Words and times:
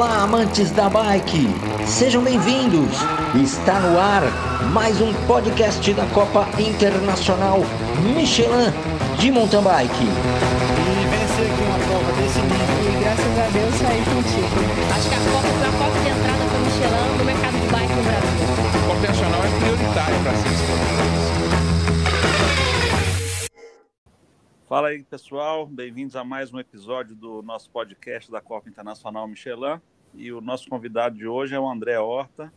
Olá, 0.00 0.22
amantes 0.22 0.70
da 0.70 0.88
bike! 0.88 1.46
Sejam 1.86 2.24
bem-vindos! 2.24 2.96
Está 3.34 3.78
no 3.80 4.00
ar 4.00 4.22
mais 4.72 4.98
um 4.98 5.12
podcast 5.26 5.92
da 5.92 6.06
Copa 6.06 6.48
Internacional 6.58 7.58
Michelin 8.16 8.72
de 9.18 9.30
Mountain 9.30 9.62
Bike. 9.62 9.92
E 9.92 11.04
vencer 11.04 11.52
aqui 11.52 11.62
uma 11.64 11.78
prova 11.84 12.12
desse 12.16 12.40
nível. 12.40 12.80
E 12.80 12.96
graças 12.98 13.38
a 13.38 13.46
Deus 13.50 13.74
saí 13.74 14.00
contigo. 14.00 14.48
Acho 14.90 15.06
que 15.06 15.14
a 15.14 15.20
Copa 15.20 15.52
foi 15.52 15.68
a 15.68 15.72
porta 15.76 16.00
de 16.00 16.08
entrada 16.08 16.44
para 16.48 16.56
o 16.56 16.60
Michelin 16.64 17.18
no 17.18 17.24
mercado 17.26 17.60
de 17.60 17.68
bike 17.68 17.92
no 17.92 18.02
Brasil. 18.02 18.48
Copa 18.88 19.04
é 19.04 19.52
prioritária 19.60 20.18
para 20.22 20.32
ser 20.32 20.60
Fala 24.70 24.90
aí, 24.90 25.02
pessoal. 25.02 25.66
Bem-vindos 25.66 26.14
a 26.14 26.22
mais 26.22 26.54
um 26.54 26.58
episódio 26.60 27.16
do 27.16 27.42
nosso 27.42 27.68
podcast 27.70 28.30
da 28.30 28.40
Copa 28.40 28.68
Internacional 28.68 29.26
Michelin. 29.26 29.80
E 30.14 30.32
o 30.32 30.40
nosso 30.40 30.68
convidado 30.68 31.16
de 31.16 31.26
hoje 31.26 31.54
é 31.54 31.60
o 31.60 31.68
André 31.68 31.98
Horta, 31.98 32.52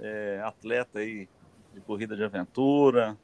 é, 0.00 0.40
atleta 0.44 0.98
aí 0.98 1.28
de 1.72 1.80
corrida 1.80 2.16
de 2.16 2.24
aventura, 2.24 3.16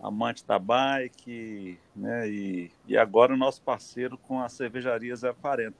amante 0.00 0.44
da 0.46 0.58
bike, 0.58 1.78
né? 1.94 2.28
E, 2.28 2.70
e 2.86 2.96
agora 2.96 3.34
o 3.34 3.36
nosso 3.36 3.62
parceiro 3.62 4.16
com 4.18 4.40
a 4.40 4.48
cervejaria 4.48 5.14
040. 5.16 5.74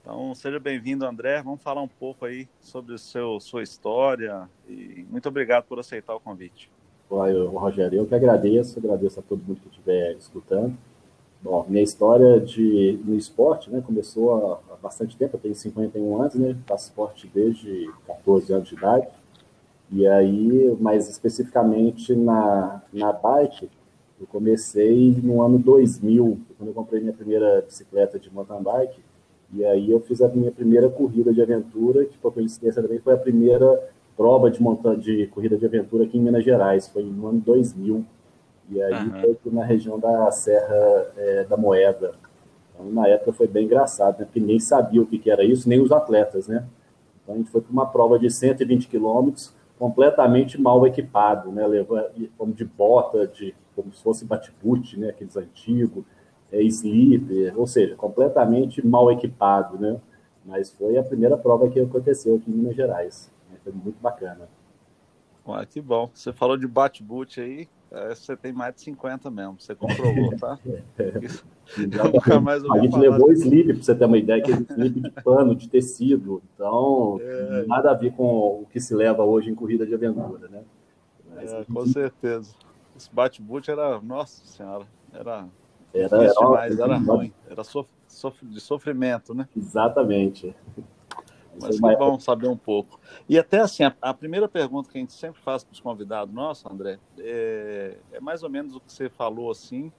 Então, 0.00 0.34
seja 0.34 0.58
bem-vindo, 0.58 1.06
André. 1.06 1.40
Vamos 1.42 1.62
falar 1.62 1.80
um 1.80 1.88
pouco 1.88 2.24
aí 2.24 2.48
sobre 2.60 2.92
o 2.92 2.98
seu, 2.98 3.38
sua 3.38 3.62
história 3.62 4.48
e 4.68 5.06
muito 5.08 5.28
obrigado 5.28 5.64
por 5.64 5.78
aceitar 5.78 6.14
o 6.14 6.20
convite. 6.20 6.70
Olha, 7.08 7.48
Rogério, 7.48 7.98
eu 8.00 8.06
que 8.06 8.14
agradeço, 8.14 8.78
agradeço 8.78 9.20
a 9.20 9.22
todo 9.22 9.44
mundo 9.44 9.60
que 9.60 9.68
estiver 9.68 10.12
escutando. 10.16 10.76
Bom, 11.40 11.64
minha 11.68 11.82
história 11.82 12.40
de, 12.40 12.98
no 13.04 13.14
esporte 13.14 13.70
né, 13.70 13.80
começou 13.80 14.62
bastante 14.82 15.16
tempo, 15.16 15.36
eu 15.36 15.40
tenho 15.40 15.54
51 15.54 16.20
anos, 16.20 16.34
né, 16.34 16.56
faço 16.66 16.88
esporte 16.88 17.30
desde 17.32 17.90
14 18.06 18.52
anos 18.52 18.68
de 18.68 18.74
idade. 18.74 19.08
E 19.90 20.06
aí, 20.06 20.76
mais 20.80 21.08
especificamente 21.08 22.14
na, 22.14 22.82
na 22.92 23.12
bike, 23.12 23.70
eu 24.20 24.26
comecei 24.26 25.18
no 25.22 25.42
ano 25.42 25.58
2000, 25.58 26.38
quando 26.56 26.68
eu 26.68 26.74
comprei 26.74 27.00
minha 27.00 27.12
primeira 27.12 27.60
bicicleta 27.62 28.18
de 28.18 28.32
mountain 28.32 28.62
bike. 28.62 29.00
E 29.52 29.64
aí 29.64 29.90
eu 29.90 30.00
fiz 30.00 30.22
a 30.22 30.28
minha 30.28 30.50
primeira 30.50 30.88
corrida 30.88 31.32
de 31.32 31.42
aventura, 31.42 32.06
que 32.06 32.16
por 32.16 32.32
coincidência 32.32 32.82
também 32.82 33.00
foi 33.00 33.12
a 33.12 33.18
primeira 33.18 33.90
prova 34.16 34.50
de, 34.50 34.62
monta 34.62 34.96
de 34.96 35.26
corrida 35.26 35.58
de 35.58 35.66
aventura 35.66 36.04
aqui 36.04 36.16
em 36.16 36.22
Minas 36.22 36.44
Gerais, 36.44 36.88
foi 36.88 37.02
no 37.02 37.26
ano 37.26 37.40
2000. 37.40 38.04
E 38.70 38.82
aí 38.82 39.08
uhum. 39.08 39.36
foi 39.42 39.52
na 39.52 39.64
região 39.64 39.98
da 39.98 40.30
Serra 40.30 41.12
é, 41.16 41.44
da 41.44 41.56
Moeda. 41.56 42.14
Então, 42.74 42.90
na 42.90 43.06
época 43.08 43.32
foi 43.32 43.46
bem 43.46 43.64
engraçado, 43.66 44.18
né? 44.18 44.24
porque 44.24 44.40
ninguém 44.40 44.58
sabia 44.58 45.02
o 45.02 45.06
que, 45.06 45.30
era 45.30 45.44
isso, 45.44 45.68
nem 45.68 45.80
os 45.80 45.92
atletas, 45.92 46.48
né? 46.48 46.66
Então 47.22 47.34
a 47.34 47.38
gente 47.38 47.50
foi 47.50 47.60
para 47.60 47.72
uma 47.72 47.86
prova 47.86 48.18
de 48.18 48.30
120 48.30 48.88
quilômetros, 48.88 49.54
completamente 49.78 50.60
mal 50.60 50.86
equipado, 50.86 51.52
né? 51.52 51.66
Levando, 51.66 52.10
como 52.36 52.52
de 52.52 52.64
bota, 52.64 53.26
de, 53.26 53.54
como 53.76 53.92
se 53.92 54.02
fosse 54.02 54.24
bate-boot, 54.24 54.98
né? 54.98 55.10
Aqueles 55.10 55.36
antigos, 55.36 56.04
é, 56.50 56.62
sleeper, 56.62 57.58
ou 57.58 57.66
seja, 57.66 57.94
completamente 57.96 58.84
mal 58.86 59.10
equipado, 59.10 59.78
né? 59.78 60.00
Mas 60.44 60.72
foi 60.72 60.96
a 60.96 61.02
primeira 61.02 61.36
prova 61.36 61.68
que 61.68 61.78
aconteceu 61.78 62.36
aqui 62.36 62.50
em 62.50 62.54
Minas 62.54 62.74
Gerais. 62.74 63.30
Foi 63.62 63.72
muito 63.72 64.00
bacana. 64.00 64.48
Ué, 65.46 65.66
que 65.66 65.80
bom. 65.80 66.10
Você 66.12 66.32
falou 66.32 66.56
de 66.56 66.66
bate-boot 66.66 67.40
aí, 67.40 67.62
é, 67.62 67.66
você 68.14 68.36
tem 68.36 68.52
mais 68.52 68.74
de 68.74 68.80
50 68.80 69.30
mesmo, 69.30 69.56
você 69.58 69.74
comprovou, 69.74 70.34
tá? 70.38 70.58
Nunca 72.12 72.40
mais 72.40 72.64
a 72.64 72.78
gente 72.78 72.98
levou 72.98 73.28
o 73.28 73.32
slip, 73.32 73.74
para 73.74 73.82
você 73.82 73.94
ter 73.94 74.04
uma 74.06 74.16
ideia, 74.16 74.42
que 74.42 74.50
é 74.50 74.56
slip 74.56 75.00
de 75.00 75.10
pano, 75.10 75.54
de 75.54 75.68
tecido. 75.68 76.42
Então, 76.54 77.18
é... 77.20 77.66
nada 77.66 77.90
a 77.90 77.94
ver 77.94 78.12
com 78.12 78.62
o 78.62 78.66
que 78.70 78.80
se 78.80 78.94
leva 78.94 79.24
hoje 79.24 79.50
em 79.50 79.54
corrida 79.54 79.86
de 79.86 79.94
aventura, 79.94 80.48
né? 80.48 80.62
Mas, 81.34 81.52
é, 81.52 81.64
com 81.64 81.86
certeza. 81.86 82.54
Esse 82.96 83.12
bate-boot 83.12 83.70
era, 83.70 84.00
nossa 84.00 84.44
senhora, 84.46 84.86
era. 85.12 85.46
Era, 85.94 86.24
era, 86.24 86.32
demais, 86.32 86.78
era 86.78 86.96
ruim, 86.96 87.32
era 87.50 87.62
sof, 87.62 87.90
sof, 88.08 88.46
de 88.46 88.60
sofrimento, 88.60 89.34
né? 89.34 89.46
Exatamente. 89.54 90.56
Mas 91.60 91.78
que 91.78 91.96
bom 91.96 92.18
saber 92.18 92.48
um 92.48 92.56
pouco. 92.56 92.98
E 93.28 93.38
até 93.38 93.60
assim, 93.60 93.84
a, 93.84 93.94
a 94.00 94.14
primeira 94.14 94.48
pergunta 94.48 94.90
que 94.90 94.98
a 94.98 95.00
gente 95.00 95.12
sempre 95.12 95.40
faz 95.42 95.62
para 95.62 95.72
os 95.72 95.80
convidados 95.80 96.34
nossos, 96.34 96.64
André, 96.66 96.98
é, 97.18 97.96
é, 98.12 98.20
mais 98.20 98.42
ou 98.42 98.50
menos 98.50 98.74
o 98.74 98.80
que 98.80 98.92
você 98.92 99.08
falou 99.08 99.50
assim. 99.50 99.92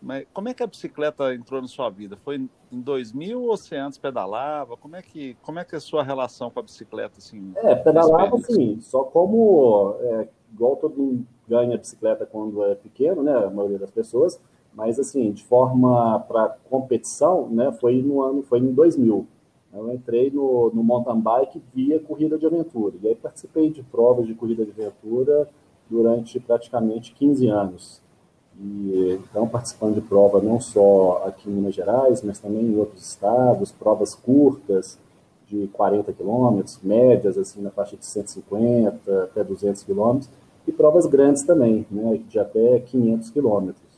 Mas 0.00 0.26
como 0.32 0.48
é 0.48 0.54
que 0.54 0.62
a 0.62 0.66
bicicleta 0.66 1.34
entrou 1.34 1.60
na 1.60 1.66
sua 1.66 1.90
vida? 1.90 2.16
Foi 2.16 2.36
em 2.70 2.80
2000 2.80 3.42
ou 3.42 3.56
você 3.56 3.76
antes 3.76 3.98
pedalava? 3.98 4.76
Como 4.76 4.94
é 4.94 5.02
que 5.02 5.36
como 5.42 5.58
é 5.58 5.64
que 5.64 5.74
é 5.74 5.78
a 5.78 5.80
sua 5.80 6.04
relação 6.04 6.50
com 6.50 6.60
a 6.60 6.62
bicicleta 6.62 7.18
assim? 7.18 7.52
É, 7.56 7.74
pedalava 7.74 8.38
sim, 8.38 8.78
só 8.80 9.02
como 9.02 9.96
é, 10.00 10.28
igual 10.52 10.76
todo 10.76 10.96
mundo 10.96 11.26
ganha 11.48 11.76
bicicleta 11.76 12.24
quando 12.24 12.64
é 12.64 12.76
pequeno, 12.76 13.24
né? 13.24 13.34
A 13.34 13.50
maioria 13.50 13.78
das 13.78 13.90
pessoas, 13.90 14.40
mas 14.72 15.00
assim, 15.00 15.32
de 15.32 15.42
forma 15.42 16.20
para 16.20 16.56
competição, 16.70 17.48
né? 17.48 17.72
Foi 17.72 18.00
no 18.00 18.22
ano, 18.22 18.42
foi 18.44 18.60
em 18.60 18.72
2000. 18.72 19.26
Eu 19.72 19.92
entrei 19.92 20.30
no, 20.30 20.70
no 20.74 20.82
mountain 20.82 21.20
bike 21.20 21.62
via 21.74 22.00
corrida 22.00 22.38
de 22.38 22.46
aventura. 22.46 22.94
E 23.02 23.08
aí 23.08 23.14
participei 23.14 23.70
de 23.70 23.82
provas 23.82 24.26
de 24.26 24.34
corrida 24.34 24.64
de 24.64 24.70
aventura 24.70 25.48
durante 25.88 26.40
praticamente 26.40 27.12
15 27.14 27.48
anos. 27.48 28.00
E, 28.60 29.20
então, 29.30 29.46
participando 29.46 29.94
de 29.94 30.00
prova 30.00 30.40
não 30.42 30.60
só 30.60 31.22
aqui 31.26 31.48
em 31.48 31.52
Minas 31.52 31.74
Gerais, 31.74 32.22
mas 32.22 32.40
também 32.40 32.62
em 32.64 32.76
outros 32.76 33.06
estados, 33.06 33.70
provas 33.70 34.14
curtas 34.14 34.98
de 35.46 35.68
40 35.68 36.12
quilômetros, 36.12 36.78
médias 36.82 37.38
assim 37.38 37.62
na 37.62 37.70
faixa 37.70 37.96
de 37.96 38.04
150 38.04 39.24
até 39.24 39.42
200 39.42 39.82
quilômetros, 39.82 40.30
e 40.66 40.72
provas 40.72 41.06
grandes 41.06 41.42
também, 41.42 41.86
né, 41.90 42.20
de 42.28 42.38
até 42.38 42.80
500 42.80 43.30
quilômetros. 43.30 43.88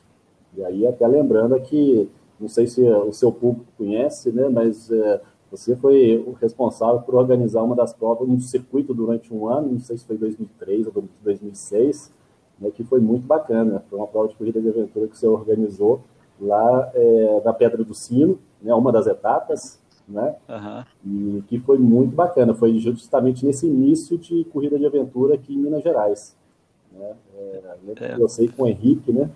E 0.56 0.64
aí 0.64 0.86
até 0.86 1.06
lembrando 1.06 1.60
que, 1.60 2.08
não 2.38 2.48
sei 2.48 2.66
se 2.66 2.82
o 2.82 3.12
seu 3.12 3.32
público 3.32 3.66
conhece, 3.76 4.30
né, 4.30 4.48
mas 4.48 4.90
é, 4.90 5.20
você 5.50 5.74
foi 5.74 6.16
o 6.24 6.32
responsável 6.32 7.00
por 7.02 7.14
organizar 7.16 7.62
uma 7.62 7.74
das 7.74 7.92
provas, 7.92 8.28
um 8.28 8.38
circuito 8.40 8.94
durante 8.94 9.34
um 9.34 9.48
ano, 9.48 9.72
não 9.72 9.80
sei 9.80 9.98
se 9.98 10.04
foi 10.04 10.16
2003 10.16 10.86
ou 10.86 11.04
2006, 11.22 12.12
né, 12.60 12.70
que 12.70 12.84
foi 12.84 13.00
muito 13.00 13.26
bacana. 13.26 13.82
Foi 13.90 13.98
uma 13.98 14.06
prova 14.06 14.28
de 14.28 14.36
corrida 14.36 14.60
de 14.60 14.68
aventura 14.68 15.08
que 15.08 15.18
você 15.18 15.26
organizou 15.26 16.02
lá 16.40 16.90
é, 16.94 17.42
na 17.44 17.52
Pedra 17.52 17.82
do 17.82 17.94
Sino, 17.94 18.38
né, 18.62 18.72
uma 18.74 18.92
das 18.92 19.06
etapas, 19.06 19.80
né? 20.06 20.36
Uhum. 20.48 21.38
E 21.38 21.42
que 21.42 21.58
foi 21.60 21.78
muito 21.78 22.14
bacana. 22.14 22.54
Foi 22.54 22.76
justamente 22.78 23.46
nesse 23.46 23.66
início 23.66 24.18
de 24.18 24.44
corrida 24.44 24.78
de 24.78 24.86
aventura 24.86 25.34
aqui 25.34 25.54
em 25.54 25.58
Minas 25.58 25.82
Gerais. 25.82 26.36
Né? 26.92 27.14
É, 27.36 27.62
é. 28.00 28.16
Eu 28.18 28.28
sei 28.28 28.48
com 28.48 28.64
o 28.64 28.66
Henrique, 28.66 29.12
né? 29.12 29.30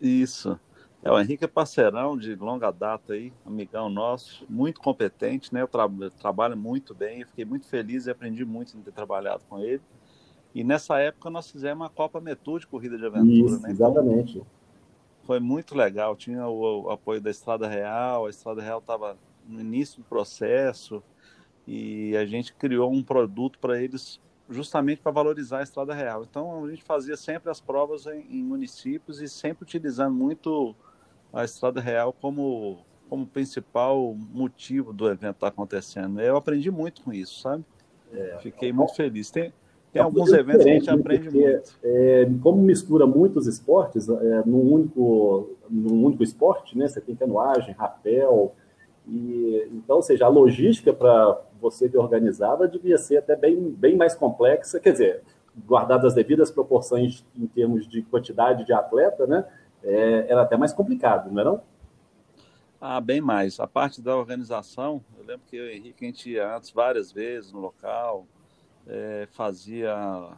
Isso. 0.00 0.58
É, 1.02 1.10
o 1.10 1.18
Henrique 1.18 1.44
é 1.44 1.48
parceirão 1.48 2.16
de 2.16 2.34
longa 2.34 2.70
data 2.70 3.14
aí, 3.14 3.32
amigão 3.46 3.88
nosso, 3.88 4.44
muito 4.48 4.80
competente, 4.80 5.52
né? 5.52 5.62
Eu, 5.62 5.68
tra 5.68 5.88
trabalho 6.18 6.56
muito 6.56 6.94
bem, 6.94 7.20
eu 7.20 7.26
fiquei 7.26 7.44
muito 7.44 7.66
feliz 7.66 8.06
e 8.06 8.10
aprendi 8.10 8.44
muito 8.44 8.76
em 8.76 8.82
ter 8.82 8.92
trabalhado 8.92 9.42
com 9.48 9.58
ele. 9.60 9.80
E 10.54 10.62
nessa 10.62 10.98
época 10.98 11.30
nós 11.30 11.50
fizemos 11.50 11.86
a 11.86 11.90
Copa 11.90 12.20
Metu 12.20 12.58
de 12.58 12.66
corrida 12.66 12.98
de 12.98 13.06
aventura, 13.06 13.54
Isso, 13.54 13.62
né? 13.62 13.72
Então, 13.72 13.88
exatamente. 13.88 14.42
foi 15.22 15.40
muito 15.40 15.74
legal, 15.74 16.14
tinha 16.16 16.46
o, 16.46 16.82
o, 16.82 16.90
apoio 16.90 17.20
da 17.20 17.30
Estrada 17.30 17.66
Real, 17.66 18.26
a 18.26 18.30
Estrada 18.30 18.60
Real 18.60 18.80
estava 18.80 19.16
no 19.48 19.60
início 19.60 20.02
do 20.02 20.04
processo 20.04 21.02
e 21.66 22.14
a 22.14 22.26
gente 22.26 22.52
criou 22.52 22.92
um 22.92 23.02
produto 23.02 23.58
para 23.58 23.80
eles 23.80 24.20
justamente 24.50 25.00
para 25.00 25.12
valorizar 25.12 25.60
a 25.60 25.62
Estrada 25.62 25.94
Real. 25.94 26.24
Então 26.28 26.64
a 26.64 26.68
gente 26.68 26.82
fazia 26.82 27.16
sempre 27.16 27.50
as 27.50 27.60
provas 27.60 28.06
em, 28.06 28.26
em 28.28 28.42
municípios 28.42 29.22
e 29.22 29.28
sempre 29.28 29.62
utilizando 29.62 30.14
muito 30.14 30.74
a 31.32 31.44
Estrada 31.44 31.80
Real 31.80 32.12
como, 32.12 32.78
como 33.08 33.26
principal 33.26 34.16
motivo 34.32 34.92
do 34.92 35.06
evento 35.06 35.36
estar 35.36 35.46
tá 35.46 35.48
acontecendo. 35.48 36.20
Eu 36.20 36.36
aprendi 36.36 36.70
muito 36.70 37.02
com 37.02 37.12
isso, 37.12 37.40
sabe? 37.40 37.64
É, 38.12 38.38
Fiquei 38.42 38.72
muito 38.72 38.94
feliz. 38.94 39.30
Tem, 39.30 39.52
tem 39.92 40.00
é 40.00 40.04
alguns 40.04 40.32
eventos 40.32 40.64
que 40.64 40.70
a 40.70 40.74
gente 40.74 40.86
né? 40.86 40.92
aprende 40.92 41.30
muito. 41.30 41.78
É, 41.82 42.28
como 42.42 42.62
mistura 42.62 43.06
muitos 43.06 43.46
esportes 43.46 44.08
é, 44.08 44.42
num, 44.44 44.72
único, 44.72 45.50
num 45.68 46.04
único 46.04 46.22
esporte, 46.22 46.76
né? 46.76 46.88
Você 46.88 47.00
tem 47.00 47.14
canoagem, 47.14 47.74
rapel, 47.74 48.54
e, 49.06 49.68
então, 49.72 49.96
ou 49.96 50.02
seja, 50.02 50.26
a 50.26 50.28
logística 50.28 50.92
para 50.92 51.40
você 51.60 51.88
que 51.88 51.96
organizava 51.96 52.68
devia 52.68 52.96
ser 52.96 53.18
até 53.18 53.34
bem, 53.34 53.70
bem 53.70 53.96
mais 53.96 54.14
complexa, 54.14 54.78
quer 54.78 54.92
dizer, 54.92 55.22
guardadas 55.66 56.06
as 56.06 56.14
devidas 56.14 56.50
proporções 56.50 57.24
em 57.36 57.46
termos 57.46 57.88
de 57.88 58.02
quantidade 58.02 58.64
de 58.64 58.72
atleta, 58.72 59.26
né? 59.26 59.44
É, 59.82 60.26
era 60.28 60.42
até 60.42 60.56
mais 60.56 60.72
complicado, 60.72 61.30
não 61.30 61.40
é 61.40 61.44
não? 61.44 61.62
Ah, 62.80 63.00
bem 63.00 63.20
mais. 63.20 63.60
A 63.60 63.66
parte 63.66 64.00
da 64.00 64.16
organização, 64.16 65.04
eu 65.18 65.24
lembro 65.24 65.42
que 65.46 65.56
eu 65.56 65.66
e 65.66 65.68
o 65.68 65.76
Henrique, 65.76 66.04
a 66.04 66.08
gente 66.08 66.30
ia 66.30 66.56
antes 66.56 66.70
várias 66.70 67.12
vezes 67.12 67.52
no 67.52 67.60
local, 67.60 68.26
é, 68.86 69.28
fazia... 69.32 70.30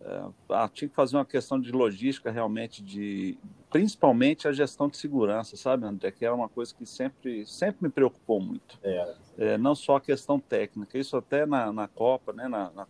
É, 0.00 0.22
ah, 0.48 0.68
tinha 0.72 0.88
que 0.88 0.94
fazer 0.94 1.16
uma 1.16 1.24
questão 1.24 1.60
de 1.60 1.70
logística 1.70 2.30
realmente 2.30 2.82
de 2.82 3.38
principalmente 3.70 4.48
a 4.48 4.52
gestão 4.52 4.88
de 4.88 4.96
segurança, 4.96 5.56
sabe, 5.56 5.86
André? 5.86 6.10
Que 6.10 6.24
era 6.24 6.34
uma 6.34 6.48
coisa 6.48 6.74
que 6.74 6.84
sempre, 6.84 7.46
sempre 7.46 7.84
me 7.84 7.88
preocupou 7.88 8.40
muito. 8.40 8.78
É. 8.82 9.14
É, 9.38 9.58
não 9.58 9.74
só 9.74 9.96
a 9.96 10.00
questão 10.00 10.40
técnica, 10.40 10.98
isso 10.98 11.16
até 11.16 11.46
na, 11.46 11.72
na 11.72 11.86
Copa, 11.86 12.32
né? 12.32 12.48
Na, 12.48 12.70
na... 12.70 12.86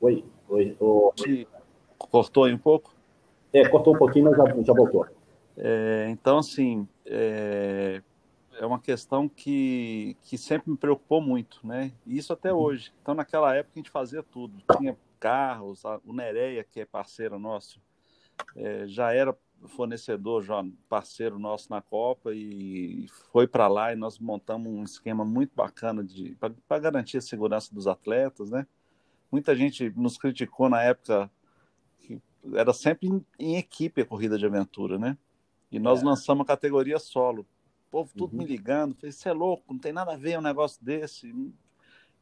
Oi, 0.00 0.24
Cortou 1.98 2.44
aí 2.44 2.54
um 2.54 2.58
pouco? 2.58 2.94
É, 3.52 3.68
cortou 3.68 3.94
um 3.94 3.98
pouquinho, 3.98 4.26
mas 4.26 4.36
já, 4.36 4.62
já 4.62 4.72
voltou. 4.72 5.06
É, 5.56 6.06
então, 6.10 6.38
assim, 6.38 6.88
é, 7.06 8.02
é 8.58 8.66
uma 8.66 8.80
questão 8.80 9.28
que, 9.28 10.16
que 10.22 10.36
sempre 10.36 10.70
me 10.70 10.76
preocupou 10.76 11.20
muito, 11.20 11.60
né? 11.64 11.92
Isso 12.06 12.32
até 12.32 12.52
hoje. 12.52 12.92
Então, 13.00 13.14
naquela 13.14 13.54
época, 13.54 13.72
a 13.76 13.78
gente 13.78 13.90
fazia 13.90 14.22
tudo. 14.22 14.62
Tinha 14.76 14.96
carros, 15.18 15.84
a, 15.84 16.00
o 16.04 16.12
Nereia, 16.12 16.64
que 16.64 16.80
é 16.80 16.84
parceiro 16.84 17.38
nosso, 17.38 17.80
é, 18.56 18.86
já 18.86 19.12
era 19.12 19.36
fornecedor, 19.68 20.42
já 20.42 20.62
parceiro 20.88 21.38
nosso 21.38 21.70
na 21.70 21.80
Copa, 21.80 22.34
e 22.34 23.06
foi 23.32 23.46
para 23.46 23.66
lá 23.66 23.92
e 23.92 23.96
nós 23.96 24.18
montamos 24.18 24.70
um 24.70 24.84
esquema 24.84 25.24
muito 25.24 25.54
bacana 25.54 26.04
para 26.68 26.78
garantir 26.78 27.18
a 27.18 27.22
segurança 27.22 27.74
dos 27.74 27.86
atletas, 27.86 28.50
né? 28.50 28.66
Muita 29.34 29.56
gente 29.56 29.92
nos 29.96 30.16
criticou 30.16 30.68
na 30.68 30.82
época 30.82 31.30
que 31.98 32.20
era 32.52 32.72
sempre 32.72 33.08
em, 33.08 33.24
em 33.38 33.56
equipe 33.56 34.00
a 34.00 34.06
corrida 34.06 34.38
de 34.38 34.46
aventura, 34.46 34.98
né? 34.98 35.18
E 35.70 35.78
nós 35.78 36.02
é. 36.02 36.04
lançamos 36.04 36.42
a 36.42 36.46
categoria 36.46 36.98
solo 36.98 37.46
povo 37.94 38.10
tudo 38.16 38.32
uhum. 38.32 38.38
me 38.38 38.44
ligando. 38.44 38.96
Falei, 38.96 39.12
você 39.12 39.28
é 39.28 39.32
louco, 39.32 39.72
não 39.72 39.78
tem 39.78 39.92
nada 39.92 40.14
a 40.14 40.16
ver 40.16 40.36
um 40.36 40.42
negócio 40.42 40.84
desse. 40.84 41.32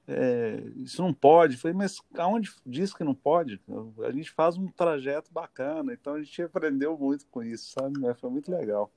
É, 0.06 0.62
isso 0.76 1.00
não 1.00 1.14
pode. 1.14 1.56
Falei, 1.56 1.74
mas 1.74 1.98
aonde 2.18 2.52
diz 2.66 2.92
que 2.92 3.02
não 3.02 3.14
pode? 3.14 3.58
A 4.06 4.12
gente 4.12 4.30
faz 4.32 4.58
um 4.58 4.68
trajeto 4.68 5.32
bacana, 5.32 5.94
então 5.94 6.12
a 6.14 6.22
gente 6.22 6.42
aprendeu 6.42 6.98
muito 6.98 7.26
com 7.28 7.42
isso, 7.42 7.70
sabe? 7.70 7.94
Foi 8.16 8.28
muito 8.28 8.50
legal. 8.50 8.92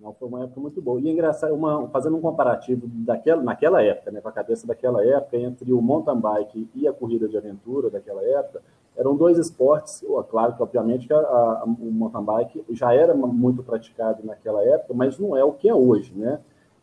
Não, 0.00 0.12
foi 0.12 0.28
uma 0.28 0.44
época 0.44 0.60
muito 0.60 0.80
boa. 0.80 1.00
E 1.00 1.08
é 1.08 1.12
engraçado, 1.12 1.52
uma, 1.52 1.88
fazendo 1.88 2.16
um 2.16 2.20
comparativo 2.20 2.86
daquela, 2.86 3.42
naquela 3.42 3.82
época, 3.82 4.12
né, 4.12 4.20
com 4.20 4.28
a 4.28 4.32
cabeça 4.32 4.66
daquela 4.66 5.04
época, 5.04 5.36
entre 5.36 5.72
o 5.72 5.82
mountain 5.82 6.20
bike 6.20 6.68
e 6.74 6.86
a 6.86 6.92
corrida 6.92 7.28
de 7.28 7.36
aventura 7.36 7.90
daquela 7.90 8.22
época, 8.22 8.62
eram 8.96 9.16
dois 9.16 9.38
esportes, 9.38 10.04
claro 10.28 10.56
que 10.56 10.62
obviamente 10.62 11.12
a, 11.12 11.18
a, 11.18 11.64
o 11.64 11.92
mountain 11.92 12.24
bike 12.24 12.64
já 12.70 12.92
era 12.92 13.14
muito 13.14 13.62
praticado 13.62 14.24
naquela 14.26 14.62
época, 14.64 14.92
mas 14.92 15.18
não 15.18 15.36
é 15.36 15.44
o 15.44 15.52
que 15.52 15.68
é 15.68 15.74
hoje, 15.74 16.12
né? 16.14 16.40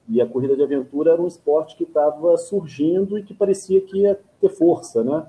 E 0.08 0.22
a 0.22 0.26
corrida 0.26 0.56
de 0.56 0.64
aventura 0.64 1.12
era 1.12 1.22
um 1.22 1.28
esporte 1.28 1.76
que 1.76 1.84
estava 1.84 2.38
surgindo 2.38 3.18
e 3.18 3.24
que 3.24 3.34
parecia 3.34 3.82
que 3.82 4.02
ia 4.02 4.20
ter 4.40 4.50
força, 4.50 5.04
né? 5.04 5.26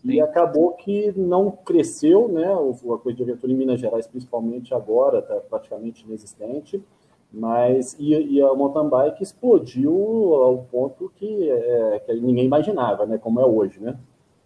Sim. 0.00 0.12
E 0.12 0.20
acabou 0.20 0.72
que 0.72 1.12
não 1.18 1.50
cresceu, 1.50 2.28
né? 2.28 2.46
A 2.46 2.98
corrida 2.98 3.16
de 3.16 3.22
aventura 3.24 3.52
em 3.52 3.56
Minas 3.56 3.80
Gerais, 3.80 4.06
principalmente 4.06 4.72
agora, 4.72 5.18
está 5.18 5.34
praticamente 5.36 6.06
inexistente. 6.06 6.82
Mas 7.32 7.96
e, 7.98 8.12
e, 8.12 8.42
a 8.42 8.52
mountain 8.54 8.88
bike 8.88 9.22
explodiu 9.22 9.92
ao 10.34 10.58
ponto 10.64 11.12
que, 11.14 11.48
é, 11.48 12.00
que 12.00 12.14
ninguém 12.14 12.44
imaginava, 12.44 13.06
né? 13.06 13.18
Como 13.18 13.40
é 13.40 13.46
hoje, 13.46 13.80
né? 13.80 13.96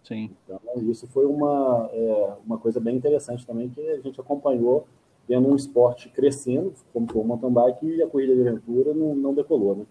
Sim. 0.03 0.29
Então, 0.43 0.59
isso 0.83 1.07
foi 1.07 1.25
uma, 1.25 1.89
é, 1.91 2.33
uma 2.45 2.59
coisa 2.59 2.79
bem 2.79 2.95
interessante 2.95 3.45
também, 3.45 3.69
que 3.69 3.81
a 3.81 3.99
gente 4.01 4.21
acompanhou 4.21 4.87
vendo 5.27 5.47
um 5.47 5.55
esporte 5.55 6.09
crescendo, 6.09 6.73
como 6.93 7.11
foi 7.11 7.21
o 7.21 7.25
mountain 7.25 7.51
bike, 7.51 7.87
e 7.87 8.03
a 8.03 8.07
corrida 8.07 8.35
de 8.35 8.47
aventura 8.47 8.93
não, 8.93 9.15
não 9.15 9.33
decolou, 9.33 9.75
né? 9.75 9.85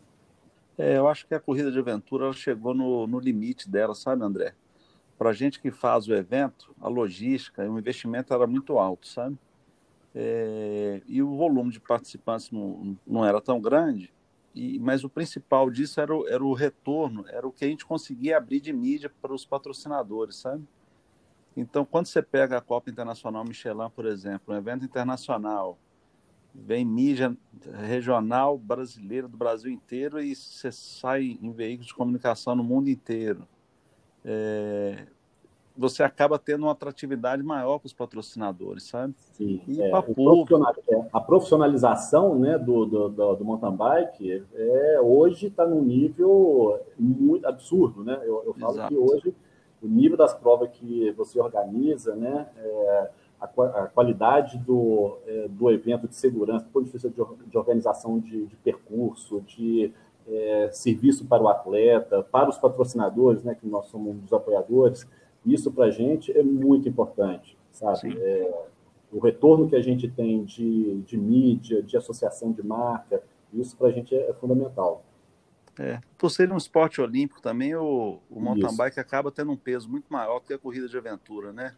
É, 0.79 0.97
eu 0.97 1.09
acho 1.09 1.27
que 1.27 1.35
a 1.35 1.41
corrida 1.41 1.71
de 1.71 1.79
aventura 1.79 2.33
chegou 2.33 2.75
no, 2.75 3.07
no 3.07 3.19
limite 3.19 3.69
dela, 3.69 3.95
sabe, 3.95 4.25
André? 4.25 4.55
Para 5.19 5.31
a 5.31 5.33
gente 5.33 5.61
que 5.61 5.71
faz 5.71 6.07
o 6.07 6.15
evento, 6.15 6.75
a 6.81 6.89
logística, 6.89 7.69
o 7.69 7.79
investimento 7.79 8.33
era 8.33 8.47
muito 8.47 8.79
alto, 8.79 9.07
sabe? 9.07 9.37
É, 10.15 11.03
e 11.07 11.23
o 11.23 11.37
volume 11.37 11.73
de 11.73 11.81
participantes 11.81 12.51
não, 12.51 12.97
não 13.07 13.25
era 13.25 13.41
tão 13.41 13.61
grande, 13.61 14.13
e, 14.55 14.79
mas 14.79 15.03
o 15.03 15.09
principal 15.09 15.69
disso 15.69 16.01
era 16.01 16.15
o, 16.15 16.29
era 16.29 16.45
o 16.45 16.53
retorno, 16.53 17.25
era 17.29 17.47
o 17.47 17.51
que 17.51 17.65
a 17.65 17.69
gente 17.69 17.85
conseguia 17.85 18.37
abrir 18.37 18.61
de 18.61 18.73
mídia 18.73 19.11
para 19.21 19.35
os 19.35 19.45
patrocinadores, 19.45 20.37
sabe? 20.37 20.63
Então, 21.57 21.85
quando 21.85 22.07
você 22.07 22.23
pega 22.23 22.59
a 22.59 22.61
Copa 22.61 22.91
Internacional 22.91 23.45
Michelin, 23.45 23.91
por 23.95 24.07
exemplo, 24.07 24.55
um 24.55 24.57
evento 24.57 24.85
internacional, 24.85 25.79
vem 26.55 26.85
mídia 26.85 27.37
regional 27.73 28.57
brasileira 28.57 29.27
do 29.27 29.37
Brasil 29.37 29.71
inteiro 29.71 30.21
e 30.21 30.35
você 30.35 30.71
sai 30.71 31.39
em 31.41 31.53
veículos 31.53 31.89
de 31.89 31.95
comunicação 31.95 32.55
no 32.55 32.63
mundo 32.63 32.89
inteiro. 32.89 33.47
É, 34.25 35.07
você 35.77 36.03
acaba 36.03 36.39
tendo 36.39 36.63
uma 36.63 36.73
atratividade 36.73 37.43
maior 37.43 37.79
para 37.79 37.87
os 37.87 37.93
patrocinadores, 37.93 38.85
sabe? 38.85 39.15
Sim. 39.33 39.61
E 39.67 39.83
é, 39.83 39.91
profissional, 39.91 40.75
é, 40.89 41.05
a 41.13 41.21
profissionalização 41.21 42.39
né, 42.39 42.57
do, 42.59 42.87
do, 42.87 43.09
do, 43.09 43.35
do 43.37 43.45
mountain 43.45 43.77
bike 43.77 44.45
é, 44.55 45.01
hoje 45.03 45.49
está 45.49 45.67
num 45.67 45.83
nível 45.83 46.81
muito 46.99 47.47
absurdo, 47.47 48.05
né? 48.05 48.21
Eu, 48.23 48.45
eu 48.47 48.55
falo 48.55 48.75
Exato. 48.75 48.89
que 48.89 48.97
hoje 48.97 49.35
o 49.83 49.89
nível 49.89 50.17
das 50.17 50.33
provas 50.33 50.71
que 50.71 51.11
você 51.13 51.41
organiza, 51.41 52.15
né? 52.15 52.49
É, 52.57 53.11
a, 53.41 53.47
a, 53.47 53.87
qualidade 53.89 54.57
do, 54.59 55.19
é, 55.27 55.49
do 55.49 55.71
evento 55.71 56.09
de 56.09 56.15
segurança, 56.15 56.65
do 56.65 56.71
ponto 56.71 56.87
de 56.87 56.93
vista 56.93 57.11
de, 57.11 57.23
de 57.47 57.59
organização 57.59 58.19
de, 58.19 58.47
de 58.47 58.57
percurso, 58.57 59.41
de 59.43 59.93
é, 60.27 60.71
serviço 60.73 61.27
para 61.27 61.43
o 61.43 61.49
atleta, 61.49 62.23
para 62.23 62.49
os 62.49 62.57
patrocinadores, 62.57 63.43
né, 63.45 63.55
que 63.55 63.67
nós 63.67 63.87
somos 63.87 64.15
um 64.15 64.19
dos 64.19 64.33
apoiadores, 64.33 65.07
isso 65.45 65.71
para 65.71 65.87
a 65.87 65.91
gente 65.91 66.37
é 66.37 66.43
muito 66.43 66.89
importante, 66.89 67.57
sabe? 67.71 68.17
É, 68.19 68.65
o 69.13 69.19
retorno 69.19 69.69
que 69.69 69.77
a 69.77 69.83
gente 69.83 70.09
tem 70.09 70.45
de, 70.45 71.03
de 71.03 71.17
mídia, 71.17 71.83
de 71.83 71.97
associação 71.97 72.53
de 72.53 72.67
marca, 72.67 73.23
isso 73.53 73.77
para 73.77 73.89
a 73.89 73.93
gente 73.93 74.15
é, 74.15 74.31
é, 74.31 74.33
fundamental. 74.35 75.05
É, 75.79 76.01
por 76.17 76.31
ser 76.31 76.51
um 76.53 76.57
esporte 76.57 77.01
olímpico 77.01 77.43
também, 77.43 77.75
o, 77.75 78.19
o 78.31 78.41
mountain 78.41 78.69
isso. 78.69 78.77
bike 78.77 79.01
acaba 79.01 79.31
tendo 79.31 79.53
um 79.53 79.57
peso 79.57 79.89
muito 79.89 80.07
maior 80.09 80.41
que 80.41 80.53
a 80.53 80.59
corrida 80.59 80.89
de 80.89 80.97
aventura, 80.97 81.53
né? 81.53 81.75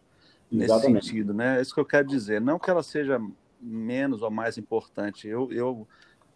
Exatamente. 0.52 0.92
Nesse 0.94 1.08
sentido, 1.08 1.34
né? 1.34 1.58
É 1.58 1.62
isso 1.62 1.74
que 1.74 1.80
eu 1.80 1.84
quero 1.84 2.06
dizer. 2.06 2.40
Não 2.40 2.58
que 2.58 2.70
ela 2.70 2.82
seja 2.82 3.20
menos 3.60 4.22
ou 4.22 4.30
mais 4.30 4.58
importante. 4.58 5.26
Eu, 5.26 5.50
eu 5.50 5.86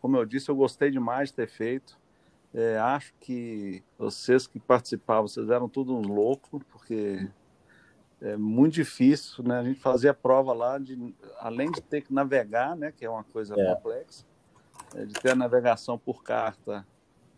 como 0.00 0.17
eu 0.17 0.25
disse, 0.25 0.50
eu 0.50 0.56
gostei 0.56 0.91
demais 0.91 1.29
de 1.29 1.37
ter 1.37 1.49
feito. 1.49 1.99
É, 2.52 2.79
acho 2.79 3.14
que 3.20 3.82
vocês 3.97 4.47
que 4.47 4.58
participavam, 4.58 5.29
vocês 5.29 5.49
eram 5.50 5.69
todos 5.69 5.94
uns 5.94 6.06
loucos, 6.06 6.62
porque 6.70 7.29
é 8.20 8.37
muito 8.37 8.75
difícil, 8.75 9.44
né? 9.44 9.61
A 9.61 9.64
gente 9.64 9.79
fazia 9.79 10.11
a 10.11 10.14
prova 10.14 10.52
lá, 10.52 10.79
de, 10.79 11.14
além 11.38 11.70
de 11.70 11.81
ter 11.81 12.02
que 12.02 12.12
navegar, 12.12 12.77
né? 12.77 12.93
Que 12.93 13.05
é 13.05 13.10
uma 13.10 13.25
coisa 13.25 13.55
é. 13.58 13.75
complexa, 13.75 14.25
é, 14.94 15.05
de 15.05 15.15
ter 15.15 15.31
a 15.31 15.34
navegação 15.36 15.96
por 15.96 16.22
carta. 16.22 16.86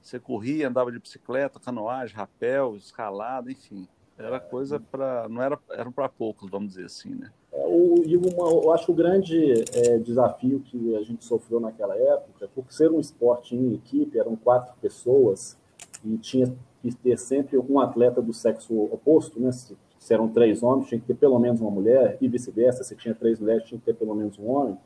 Você 0.00 0.18
corria, 0.18 0.66
andava 0.66 0.90
de 0.90 0.98
bicicleta, 0.98 1.60
canoagem, 1.60 2.16
rapel, 2.16 2.75
escalada, 2.76 3.52
enfim. 3.52 3.87
Era 4.18 4.40
coisa 4.40 4.80
para. 4.80 5.28
não 5.28 5.42
era, 5.42 5.58
era 5.70 5.90
para 5.90 6.08
poucos, 6.08 6.50
vamos 6.50 6.70
dizer 6.70 6.87
assim, 6.87 7.14
né? 7.14 7.30
O, 7.52 8.02
e 8.06 8.16
uma, 8.16 8.50
eu 8.50 8.73
acho 8.73 8.87
que 8.87 8.92
o 8.92 8.94
grande 8.94 9.64
é, 9.75 9.99
desafio 9.99 10.61
que 10.61 10.97
a 10.97 11.02
gente 11.02 11.25
sofreu 11.25 11.61
naquela 11.61 11.97
época, 11.97 12.49
por 12.54 12.64
ser 12.73 12.90
um 12.90 12.99
esporte 12.99 13.54
em 13.54 13.75
equipe, 13.75 14.18
eram 14.18 14.35
quatro 14.37 14.75
pessoas, 14.80 15.59
e 16.04 16.16
tinha 16.16 16.52
que 16.80 16.94
ter 16.97 17.18
sempre 17.18 17.59
um 17.59 17.78
atleta 17.78 18.23
do 18.23 18.32
sexo 18.32 18.75
oposto, 18.85 19.38
né? 19.38 19.52
Se, 19.52 19.76
se 19.99 20.12
eram 20.12 20.28
três 20.28 20.62
homens, 20.62 20.88
tinha 20.88 21.00
que 21.00 21.06
ter 21.06 21.14
pelo 21.14 21.38
menos 21.38 21.61
uma 21.61 21.71
mulher, 21.71 22.16
e 22.21 22.26
vice-versa, 22.26 22.82
se 22.82 22.97
tinha 22.97 23.14
três 23.14 23.38
mulheres, 23.38 23.64
tinha 23.64 23.78
que 23.78 23.85
ter 23.85 23.94
pelo 23.94 24.14
menos 24.14 24.38
um 24.38 24.49
homem. 24.49 24.78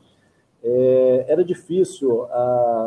É, 0.63 1.25
era 1.29 1.43
difícil 1.43 2.27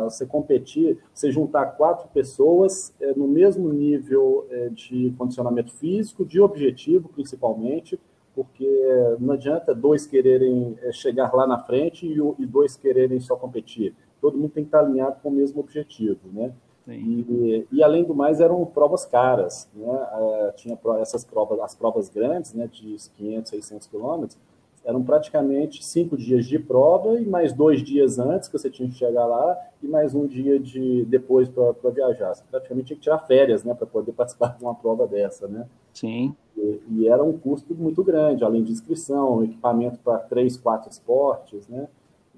você 0.03 0.25
competir, 0.25 0.99
você 1.13 1.31
juntar 1.31 1.65
quatro 1.77 2.07
pessoas 2.09 2.93
é, 2.99 3.13
no 3.15 3.27
mesmo 3.27 3.71
nível 3.71 4.45
é, 4.49 4.69
de 4.69 5.13
condicionamento 5.17 5.71
físico, 5.73 6.25
de 6.25 6.39
objetivo 6.39 7.09
principalmente, 7.09 7.99
porque 8.43 8.67
não 9.19 9.33
adianta 9.33 9.73
dois 9.73 10.05
quererem 10.05 10.77
é, 10.81 10.91
chegar 10.91 11.33
lá 11.33 11.45
na 11.45 11.59
frente 11.59 12.05
e, 12.05 12.45
dois 12.45 12.75
quererem 12.75 13.19
só 13.19 13.35
competir. 13.35 13.95
Todo 14.19 14.37
mundo 14.37 14.51
tem 14.51 14.63
que 14.63 14.67
estar 14.69 14.79
alinhado 14.79 15.17
com 15.21 15.29
o 15.29 15.31
mesmo 15.31 15.59
objetivo, 15.59 16.19
né? 16.31 16.51
E, 16.87 17.67
e, 17.71 17.83
além 17.83 18.03
do 18.03 18.13
mais 18.13 18.41
eram 18.41 18.65
provas 18.65 19.05
caras, 19.05 19.69
né? 19.73 20.07
É, 20.13 20.51
tinha 20.53 20.77
essas 20.99 21.23
provas, 21.23 21.59
as 21.59 21.75
provas 21.75 22.09
grandes, 22.09 22.53
né, 22.53 22.67
de 22.67 22.97
500, 23.15 23.49
600 23.51 23.87
quilômetros, 23.87 24.37
eram 24.83 25.03
praticamente 25.03 25.85
cinco 25.85 26.17
dias 26.17 26.45
de 26.45 26.57
prova 26.57 27.19
e 27.19 27.25
mais 27.25 27.53
dois 27.53 27.83
dias 27.83 28.17
antes 28.17 28.49
que 28.49 28.57
você 28.57 28.69
tinha 28.69 28.89
que 28.89 28.95
chegar 28.95 29.25
lá 29.25 29.55
e 29.81 29.87
mais 29.87 30.15
um 30.15 30.25
dia 30.25 30.59
de 30.59 31.05
depois 31.05 31.47
para 31.47 31.91
viajar. 31.91 32.33
Você 32.33 32.43
praticamente 32.49 32.87
tinha 32.87 32.97
que 32.97 33.03
tirar 33.03 33.19
férias, 33.19 33.63
né, 33.63 33.73
para 33.73 33.85
poder 33.85 34.11
participar 34.13 34.57
de 34.57 34.63
uma 34.63 34.73
prova 34.73 35.07
dessa, 35.07 35.47
né? 35.47 35.67
Sim. 35.93 36.35
E, 36.57 36.81
e, 36.89 37.07
era 37.07 37.23
um 37.23 37.37
custo 37.37 37.73
muito 37.73 38.03
grande, 38.03 38.43
além 38.43 38.63
de 38.63 38.71
inscrição, 38.71 39.43
equipamento 39.43 39.99
para 39.99 40.19
três, 40.19 40.57
quatro 40.57 40.89
esportes, 40.89 41.67
né? 41.67 41.87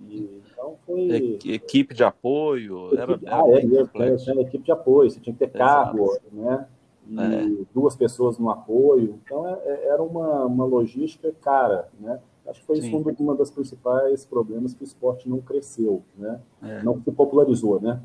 E, 0.09 0.41
então 0.51 0.75
foi 0.85 1.39
equipe 1.45 1.93
de 1.93 2.03
apoio, 2.03 2.87
equipe, 2.87 3.01
era, 3.01 3.13
era, 3.13 3.21
ah, 3.25 3.49
é, 3.49 4.05
era, 4.05 4.21
era, 4.27 4.41
equipe 4.41 4.63
de 4.63 4.71
apoio, 4.71 5.09
você 5.09 5.19
tinha 5.19 5.33
que 5.33 5.39
ter 5.39 5.51
carro, 5.51 6.05
Exato. 6.05 6.25
né? 6.31 6.67
E 7.07 7.19
é. 7.19 7.65
duas 7.73 7.95
pessoas 7.95 8.39
no 8.39 8.49
apoio, 8.49 9.19
então 9.23 9.47
é, 9.47 9.59
é, 9.65 9.87
era 9.87 10.01
uma, 10.01 10.45
uma 10.45 10.65
logística 10.65 11.33
cara, 11.41 11.89
né? 11.99 12.19
Acho 12.47 12.59
que 12.59 12.65
foi 12.65 12.81
Sim. 12.81 12.87
isso 12.87 12.97
um, 12.97 13.23
uma 13.23 13.35
das 13.35 13.51
principais 13.51 14.25
problemas 14.25 14.73
que 14.73 14.83
o 14.83 14.85
esporte 14.85 15.29
não 15.29 15.39
cresceu, 15.39 16.03
né? 16.17 16.39
É. 16.61 16.83
Não 16.83 17.01
se 17.01 17.11
popularizou, 17.11 17.79
né? 17.79 18.01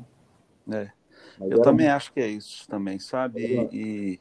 É. 0.71 0.91
Eu 1.41 1.61
também 1.61 1.87
acho 1.87 2.11
que 2.13 2.19
é 2.19 2.27
isso 2.27 2.67
também, 2.67 2.99
sabe? 2.99 3.69
E, 3.71 4.19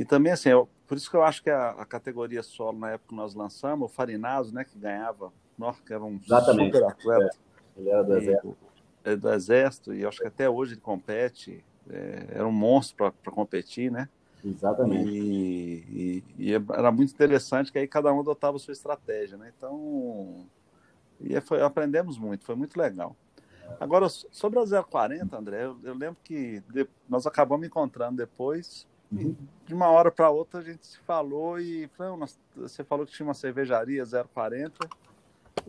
e, 0.00 0.04
também, 0.04 0.32
assim, 0.32 0.48
eu- 0.48 0.68
por 0.86 0.96
isso 0.96 1.10
que 1.10 1.16
eu 1.16 1.22
acho 1.22 1.42
que 1.42 1.50
a, 1.50 1.70
a 1.72 1.84
categoria 1.84 2.42
solo, 2.42 2.78
na 2.78 2.90
época 2.92 3.10
que 3.10 3.14
nós 3.14 3.34
lançamos, 3.34 3.90
o 3.90 3.94
Farinazo, 3.94 4.52
né, 4.54 4.64
que 4.64 4.78
ganhava, 4.78 5.32
nossa, 5.58 5.82
que 5.84 5.92
era 5.92 6.02
um 6.02 6.18
Exatamente. 6.18 6.72
super 6.76 6.84
atleta 6.88 7.36
Ele 7.76 7.90
era 7.90 8.02
do 8.02 8.14
e- 8.14 8.16
exército. 8.18 8.56
é 9.04 9.16
do 9.16 9.32
Exército, 9.32 9.94
e 9.94 10.04
acho 10.06 10.20
que 10.20 10.26
até 10.26 10.48
hoje 10.48 10.74
ele 10.74 10.80
compete, 10.80 11.64
é, 11.88 12.26
era 12.30 12.46
um 12.46 12.52
monstro 12.52 13.12
para 13.22 13.32
competir, 13.32 13.90
né? 13.90 14.08
Exatamente. 14.44 15.08
E, 15.10 16.24
e- 16.38 16.48
e 16.50 16.54
era 16.54 16.90
muito 16.90 17.12
interessante 17.12 17.70
que 17.70 17.78
aí 17.78 17.86
cada 17.86 18.12
um 18.12 18.20
adotava 18.20 18.56
a 18.56 18.60
sua 18.60 18.72
estratégia, 18.72 19.36
né? 19.36 19.52
Então, 19.56 20.46
e 21.20 21.38
foi, 21.42 21.60
aprendemos 21.62 22.16
muito, 22.18 22.44
foi 22.44 22.54
muito 22.54 22.76
legal. 22.78 23.14
Agora, 23.78 24.08
sobre 24.08 24.58
a 24.58 24.82
040, 24.82 25.38
André, 25.38 25.64
eu, 25.64 25.78
eu 25.82 25.94
lembro 25.94 26.16
que 26.24 26.60
de- 26.72 26.88
nós 27.08 27.26
acabamos 27.26 27.66
encontrando 27.66 28.16
depois, 28.16 28.86
Uhum. 29.12 29.34
de 29.66 29.74
uma 29.74 29.88
hora 29.88 30.10
para 30.10 30.30
outra 30.30 30.60
a 30.60 30.62
gente 30.62 30.86
se 30.86 30.98
falou 31.00 31.58
e 31.58 31.88
falou, 31.96 32.12
"Não, 32.12 32.18
nós- 32.20 32.38
você 32.54 32.84
falou 32.84 33.04
que 33.06 33.12
tinha 33.12 33.26
uma 33.26 33.34
cervejaria 33.34 34.04
040. 34.04 34.88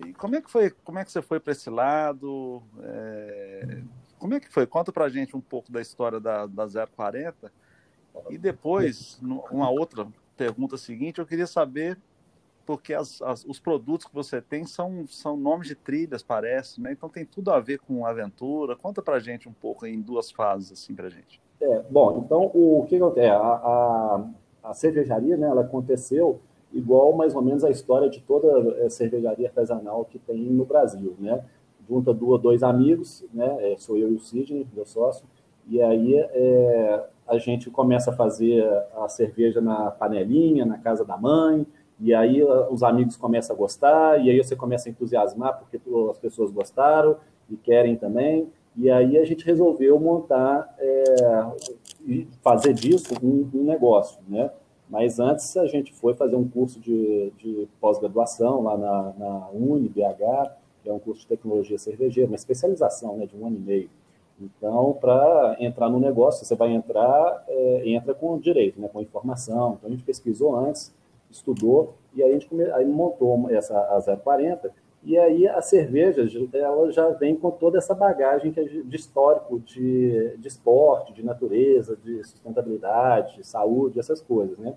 E 0.05 0.13
como 0.13 0.35
é 0.35 0.41
que 0.41 0.49
foi? 0.49 0.69
Como 0.69 0.99
é 0.99 1.05
que 1.05 1.11
você 1.11 1.21
foi 1.21 1.39
para 1.39 1.51
esse 1.51 1.69
lado? 1.69 2.61
É, 2.81 3.81
como 4.19 4.33
é 4.35 4.39
que 4.39 4.51
foi? 4.51 4.65
Conta 4.67 4.91
pra 4.91 5.09
gente 5.09 5.35
um 5.35 5.41
pouco 5.41 5.71
da 5.71 5.81
história 5.81 6.19
da, 6.19 6.45
da 6.45 6.67
040. 6.67 7.51
E 8.29 8.37
depois, 8.37 9.19
uma 9.21 9.69
outra 9.69 10.07
pergunta 10.37 10.77
seguinte, 10.77 11.19
eu 11.19 11.25
queria 11.25 11.47
saber, 11.47 11.97
porque 12.65 12.93
as- 12.93 13.21
as- 13.21 13.43
os 13.45 13.59
produtos 13.59 14.05
que 14.07 14.13
você 14.13 14.41
tem 14.41 14.65
são, 14.65 15.05
são 15.07 15.35
nomes 15.35 15.67
de 15.67 15.75
trilhas, 15.75 16.21
parece, 16.23 16.79
né? 16.79 16.91
Então 16.91 17.09
tem 17.09 17.25
tudo 17.25 17.51
a 17.51 17.59
ver 17.59 17.79
com 17.79 18.05
aventura. 18.05 18.75
Conta 18.75 19.01
pra 19.01 19.19
gente 19.19 19.49
um 19.49 19.53
pouco 19.53 19.85
em 19.85 19.99
duas 19.99 20.31
fases, 20.31 20.71
assim, 20.71 20.93
pra 20.95 21.09
gente. 21.09 21.41
É, 21.61 21.83
bom, 21.89 22.23
então 22.25 22.49
o 22.53 22.85
que 22.87 22.95
acontece? 22.95 23.27
A, 23.27 23.37
a, 23.37 24.25
a 24.63 24.73
cervejaria, 24.73 25.37
né, 25.37 25.47
ela 25.47 25.61
aconteceu 25.61 26.39
igual 26.73 27.13
mais 27.13 27.35
ou 27.35 27.41
menos 27.41 27.63
a 27.63 27.69
história 27.69 28.09
de 28.09 28.19
toda 28.21 28.47
eh, 28.83 28.89
cervejaria 28.89 29.47
artesanal 29.47 30.05
que 30.05 30.17
tem 30.17 30.39
no 30.39 30.63
Brasil, 30.63 31.13
né? 31.19 31.43
Junta 31.87 32.13
duas, 32.13 32.41
dois 32.41 32.63
amigos, 32.63 33.25
né? 33.33 33.57
eh, 33.59 33.75
Sou 33.77 33.97
eu 33.97 34.09
e 34.09 34.15
o 34.15 34.19
Sidney, 34.19 34.65
meu 34.73 34.85
sócio, 34.85 35.25
e 35.67 35.81
aí 35.81 36.15
eh, 36.15 37.03
a 37.27 37.37
gente 37.37 37.69
começa 37.69 38.11
a 38.11 38.13
fazer 38.15 38.63
a 38.95 39.09
cerveja 39.09 39.59
na 39.59 39.91
panelinha, 39.91 40.65
na 40.65 40.77
casa 40.77 41.03
da 41.03 41.17
mãe, 41.17 41.67
e 41.99 42.13
aí 42.13 42.41
os 42.41 42.81
amigos 42.83 43.15
começam 43.17 43.55
a 43.55 43.59
gostar, 43.59 44.19
e 44.25 44.29
aí 44.29 44.37
você 44.41 44.55
começa 44.55 44.87
a 44.89 44.91
entusiasmar 44.91 45.59
porque 45.59 45.79
as 46.09 46.17
pessoas 46.17 46.49
gostaram 46.51 47.17
e 47.49 47.55
querem 47.57 47.95
também. 47.97 48.47
E 48.75 48.89
aí 48.89 49.17
a 49.17 49.25
gente 49.25 49.45
resolveu 49.45 49.99
montar 49.99 50.73
é, 50.79 51.15
e 52.05 52.27
fazer 52.41 52.73
disso 52.73 53.13
um, 53.21 53.49
um 53.53 53.63
negócio, 53.63 54.19
né? 54.27 54.49
Mas 54.89 55.19
antes 55.19 55.55
a 55.55 55.65
gente 55.67 55.93
foi 55.93 56.13
fazer 56.13 56.35
um 56.35 56.47
curso 56.47 56.79
de, 56.79 57.31
de 57.37 57.67
pós-graduação 57.79 58.63
lá 58.63 58.77
na, 58.77 59.13
na 59.17 59.49
Uni, 59.51 59.87
BH, 59.87 60.51
que 60.83 60.89
é 60.89 60.93
um 60.93 60.99
curso 60.99 61.21
de 61.21 61.27
tecnologia 61.27 61.77
cervejeira, 61.77 62.29
uma 62.29 62.35
especialização 62.35 63.15
né, 63.15 63.25
de 63.25 63.37
um 63.37 63.47
ano 63.47 63.55
e 63.55 63.59
meio. 63.59 63.89
Então, 64.39 64.97
para 64.99 65.55
entrar 65.59 65.89
no 65.89 65.99
negócio, 65.99 66.45
você 66.45 66.55
vai 66.55 66.73
entrar, 66.73 67.43
é, 67.47 67.89
entra 67.89 68.13
com 68.13 68.37
direito, 68.37 68.81
né, 68.81 68.89
com 68.91 68.99
informação. 68.99 69.75
Então, 69.77 69.87
a 69.87 69.91
gente 69.91 70.03
pesquisou 70.03 70.57
antes, 70.57 70.93
estudou, 71.29 71.93
e 72.13 72.21
aí 72.21 72.31
a 72.31 72.33
gente 72.33 72.47
come, 72.49 72.63
aí 72.71 72.85
montou 72.85 73.49
essa 73.49 73.77
a 73.79 74.17
040, 74.17 74.73
e 75.03 75.17
aí 75.17 75.47
a 75.47 75.61
cerveja, 75.61 76.27
ela 76.53 76.91
já 76.91 77.09
vem 77.09 77.35
com 77.35 77.49
toda 77.49 77.77
essa 77.77 77.95
bagagem 77.95 78.51
que 78.51 78.59
é 78.59 78.63
de 78.63 78.95
histórico 78.95 79.59
de, 79.59 80.37
de 80.37 80.47
esporte, 80.47 81.13
de 81.13 81.23
natureza, 81.23 81.97
de 81.97 82.23
sustentabilidade, 82.23 83.37
de 83.37 83.47
saúde, 83.47 83.99
essas 83.99 84.21
coisas, 84.21 84.57
né? 84.59 84.75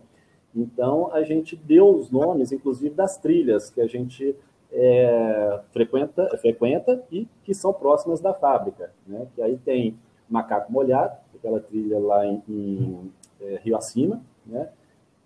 Então, 0.55 1.13
a 1.13 1.23
gente 1.25 1.57
deu 1.57 1.89
os 1.89 2.11
nomes, 2.11 2.53
inclusive, 2.53 2.95
das 2.95 3.19
trilhas 3.19 3.69
que 3.71 3.81
a 3.81 3.87
gente 3.87 4.35
é, 4.73 5.61
frequenta, 5.73 6.29
frequenta 6.39 7.03
e 7.11 7.29
que 7.43 7.53
são 7.53 7.73
próximas 7.73 8.21
da 8.21 8.33
fábrica, 8.33 8.93
né? 9.07 9.27
Que 9.35 9.43
aí 9.43 9.59
tem 9.59 9.99
Macaco 10.29 10.73
Molhado, 10.73 11.17
aquela 11.35 11.61
trilha 11.61 11.99
lá 11.99 12.25
em, 12.27 12.43
em 12.49 13.13
é, 13.41 13.61
Rio 13.63 13.77
Acima, 13.77 14.23
né? 14.47 14.71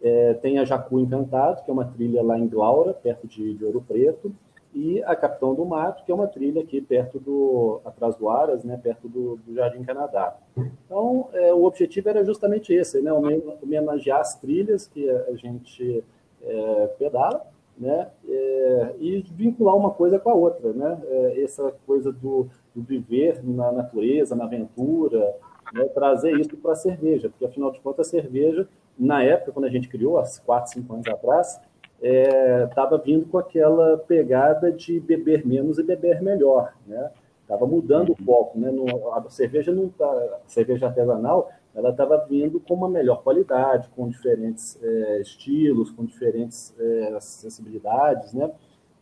É, 0.00 0.35
tem 0.35 0.59
a 0.59 0.64
Jacu 0.64 0.99
Encantado, 0.99 1.62
que 1.64 1.71
é 1.71 1.75
uma 1.75 1.85
trilha 1.85 2.23
lá 2.23 2.38
em 2.38 2.47
Glaura, 2.49 2.95
perto 2.95 3.26
de, 3.26 3.55
de 3.55 3.64
Ouro 3.64 3.85
Preto, 3.87 4.33
e 4.75 5.02
a 5.04 5.16
Capitão 5.16 5.54
do 5.54 5.64
Mato, 5.64 6.04
que 6.04 6.12
é 6.12 6.14
uma 6.14 6.26
trilha 6.26 6.62
aqui 6.62 6.80
perto 6.80 7.18
do, 7.18 7.80
atrás 7.84 8.16
do 8.16 8.28
Aras, 8.28 8.64
né, 8.64 8.78
perto 8.82 9.08
do, 9.08 9.37
do 9.37 9.54
Jardim 9.54 9.82
Canadá. 9.82 10.37
Então, 10.84 11.28
é, 11.32 11.52
o 11.52 11.64
objetivo 11.64 12.08
era 12.08 12.25
justamente 12.25 12.72
esse, 12.72 13.00
né, 13.00 13.12
homenagear 13.12 14.20
as 14.20 14.37
trilhas 14.37 14.87
que 14.87 15.08
a 15.08 15.34
gente 15.34 16.04
é, 16.42 16.87
pedala, 16.98 17.46
né, 17.76 18.08
é, 18.28 18.94
e 18.98 19.25
vincular 19.30 19.76
uma 19.76 19.90
coisa 19.90 20.18
com 20.18 20.30
a 20.30 20.34
outra, 20.34 20.72
né, 20.72 21.00
é, 21.04 21.42
essa 21.42 21.72
coisa 21.87 22.12
do, 22.12 22.48
do, 22.75 22.82
viver 22.82 23.40
na 23.42 23.72
natureza, 23.72 24.34
na 24.34 24.44
aventura, 24.44 25.34
né, 25.72 25.84
trazer 25.87 26.32
isso 26.38 26.56
para 26.56 26.72
a 26.72 26.76
cerveja, 26.76 27.28
porque 27.28 27.44
afinal 27.44 27.70
de 27.70 27.80
contas 27.80 28.08
a 28.08 28.10
cerveja, 28.10 28.68
na 28.98 29.22
época, 29.22 29.52
quando 29.52 29.66
a 29.66 29.70
gente 29.70 29.88
criou, 29.88 30.18
há 30.18 30.25
4, 30.44 30.72
5 30.72 30.92
anos 30.92 31.06
atrás, 31.06 31.60
estava 32.00 32.97
é, 32.97 32.99
vindo 32.99 33.26
com 33.26 33.38
aquela 33.38 33.99
pegada 33.99 34.71
de 34.71 35.00
beber 35.00 35.47
menos 35.47 35.78
e 35.78 35.83
beber 35.83 36.23
melhor, 36.23 36.73
né? 36.87 37.11
Estava 37.43 37.67
mudando 37.67 38.12
o 38.12 38.17
foco, 38.17 38.59
né? 38.59 38.71
A 39.14 39.31
cerveja 39.31 39.73
não 39.73 39.88
tá, 39.88 40.05
a 40.07 40.49
cerveja 40.49 40.87
artesanal, 40.87 41.50
ela 41.75 41.90
estava 41.90 42.19
vindo 42.28 42.61
com 42.61 42.75
uma 42.75 42.88
melhor 42.88 43.23
qualidade, 43.23 43.88
com 43.97 44.09
diferentes 44.09 44.78
é, 44.83 45.21
estilos, 45.21 45.90
com 45.90 46.05
diferentes 46.05 46.75
é, 46.78 47.19
sensibilidades, 47.21 48.33
né? 48.35 48.50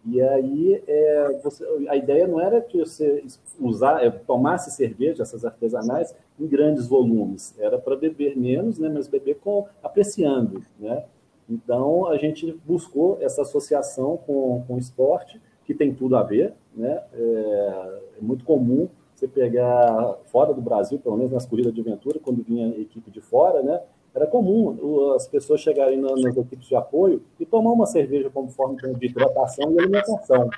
E 0.04 0.22
aí 0.22 0.82
é, 0.86 1.40
você, 1.42 1.66
a 1.88 1.96
ideia 1.96 2.28
não 2.28 2.40
era 2.40 2.60
que 2.60 2.78
você 2.78 3.24
usar, 3.58 4.04
é, 4.04 4.10
tomasse 4.10 4.70
cerveja, 4.70 5.24
essas 5.24 5.44
artesanais, 5.44 6.14
em 6.38 6.46
grandes 6.46 6.86
volumes, 6.86 7.54
era 7.58 7.76
para 7.78 7.96
beber 7.96 8.36
menos, 8.36 8.78
né? 8.78 8.88
Mas 8.88 9.08
beber 9.08 9.38
com 9.40 9.66
apreciando, 9.82 10.62
né? 10.78 11.04
Então, 11.48 12.06
a 12.06 12.16
gente 12.16 12.52
buscou 12.64 13.18
essa 13.20 13.42
associação 13.42 14.16
com, 14.16 14.64
com 14.66 14.74
o 14.74 14.78
esporte, 14.78 15.40
que 15.64 15.74
tem 15.74 15.94
tudo 15.94 16.16
a 16.16 16.22
ver. 16.22 16.54
Né? 16.74 17.00
É, 17.12 17.98
é, 18.18 18.20
muito 18.20 18.44
comum 18.44 18.88
você 19.14 19.26
pegar 19.26 20.18
fora 20.26 20.52
do 20.52 20.60
Brasil, 20.60 20.98
pelo 20.98 21.16
menos 21.16 21.32
nas 21.32 21.46
corridas 21.46 21.72
de 21.72 21.80
aventura, 21.80 22.18
quando 22.18 22.42
vinha 22.42 22.68
equipe 22.78 23.10
de 23.10 23.20
fora, 23.20 23.62
né? 23.62 23.80
era 24.16 24.26
comum 24.26 25.12
as 25.14 25.28
pessoas 25.28 25.60
chegarem 25.60 25.98
nas 25.98 26.36
equipes 26.36 26.66
de 26.66 26.74
apoio 26.74 27.22
e 27.38 27.44
tomar 27.44 27.72
uma 27.72 27.84
cerveja 27.84 28.30
como 28.30 28.48
forma 28.48 28.76
de 28.76 29.06
hidratação 29.06 29.70
e 29.72 29.78
alimentação. 29.78 30.48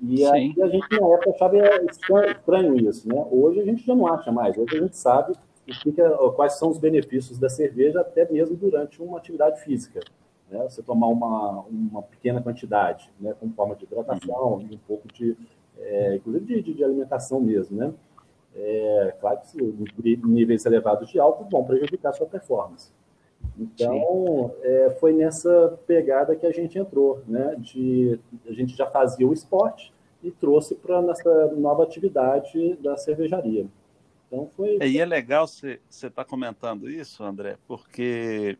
E 0.00 0.24
aí 0.24 0.54
a 0.62 0.68
gente, 0.68 1.00
na 1.00 1.08
época, 1.08 1.30
achava 1.30 1.56
estranho 2.30 2.76
isso. 2.88 3.08
Né? 3.08 3.26
Hoje 3.28 3.60
a 3.60 3.64
gente 3.64 3.84
já 3.84 3.94
não 3.94 4.06
acha 4.06 4.30
mais. 4.30 4.56
Hoje 4.56 4.76
a 4.76 4.80
gente 4.80 4.96
sabe 4.96 5.32
é, 5.68 6.30
quais 6.34 6.58
são 6.58 6.70
os 6.70 6.78
benefícios 6.78 7.38
da 7.38 7.48
cerveja, 7.48 8.00
até 8.00 8.30
mesmo 8.30 8.56
durante 8.56 9.02
uma 9.02 9.18
atividade 9.18 9.60
física. 9.62 10.00
Né? 10.50 10.62
Você 10.68 10.82
tomar 10.82 11.08
uma, 11.08 11.62
uma 11.62 12.02
pequena 12.02 12.40
quantidade, 12.40 13.10
né? 13.20 13.34
como 13.38 13.52
forma 13.52 13.74
de 13.74 13.84
hidratação, 13.84 14.56
um 14.56 14.78
pouco 14.86 15.08
de, 15.12 15.36
é, 15.78 16.16
inclusive 16.16 16.62
de, 16.62 16.74
de, 16.74 16.84
alimentação 16.84 17.40
mesmo. 17.40 17.76
Né? 17.76 17.92
É, 18.54 19.14
claro 19.20 19.40
que 19.40 20.16
níveis 20.24 20.64
elevados 20.64 21.08
de 21.08 21.18
álcool 21.18 21.48
vão 21.50 21.64
prejudicar 21.64 22.10
a 22.10 22.12
sua 22.12 22.26
performance. 22.26 22.90
Então, 23.58 24.52
é, 24.62 24.90
foi 24.98 25.12
nessa 25.12 25.78
pegada 25.86 26.36
que 26.36 26.46
a 26.46 26.52
gente 26.52 26.78
entrou, 26.78 27.22
né? 27.26 27.54
De, 27.58 28.18
a 28.46 28.52
gente 28.52 28.76
já 28.76 28.86
fazia 28.86 29.26
o 29.26 29.32
esporte 29.32 29.92
e 30.22 30.30
trouxe 30.30 30.74
para 30.74 31.00
nossa 31.00 31.46
nova 31.54 31.82
atividade 31.82 32.74
da 32.76 32.96
cervejaria. 32.96 33.66
Então 34.36 34.50
foi. 34.54 34.78
E 34.82 34.98
é 34.98 35.04
legal 35.06 35.48
você 35.48 35.80
estar 35.88 36.10
tá 36.10 36.24
comentando 36.24 36.90
isso, 36.90 37.24
André, 37.24 37.56
porque 37.66 38.58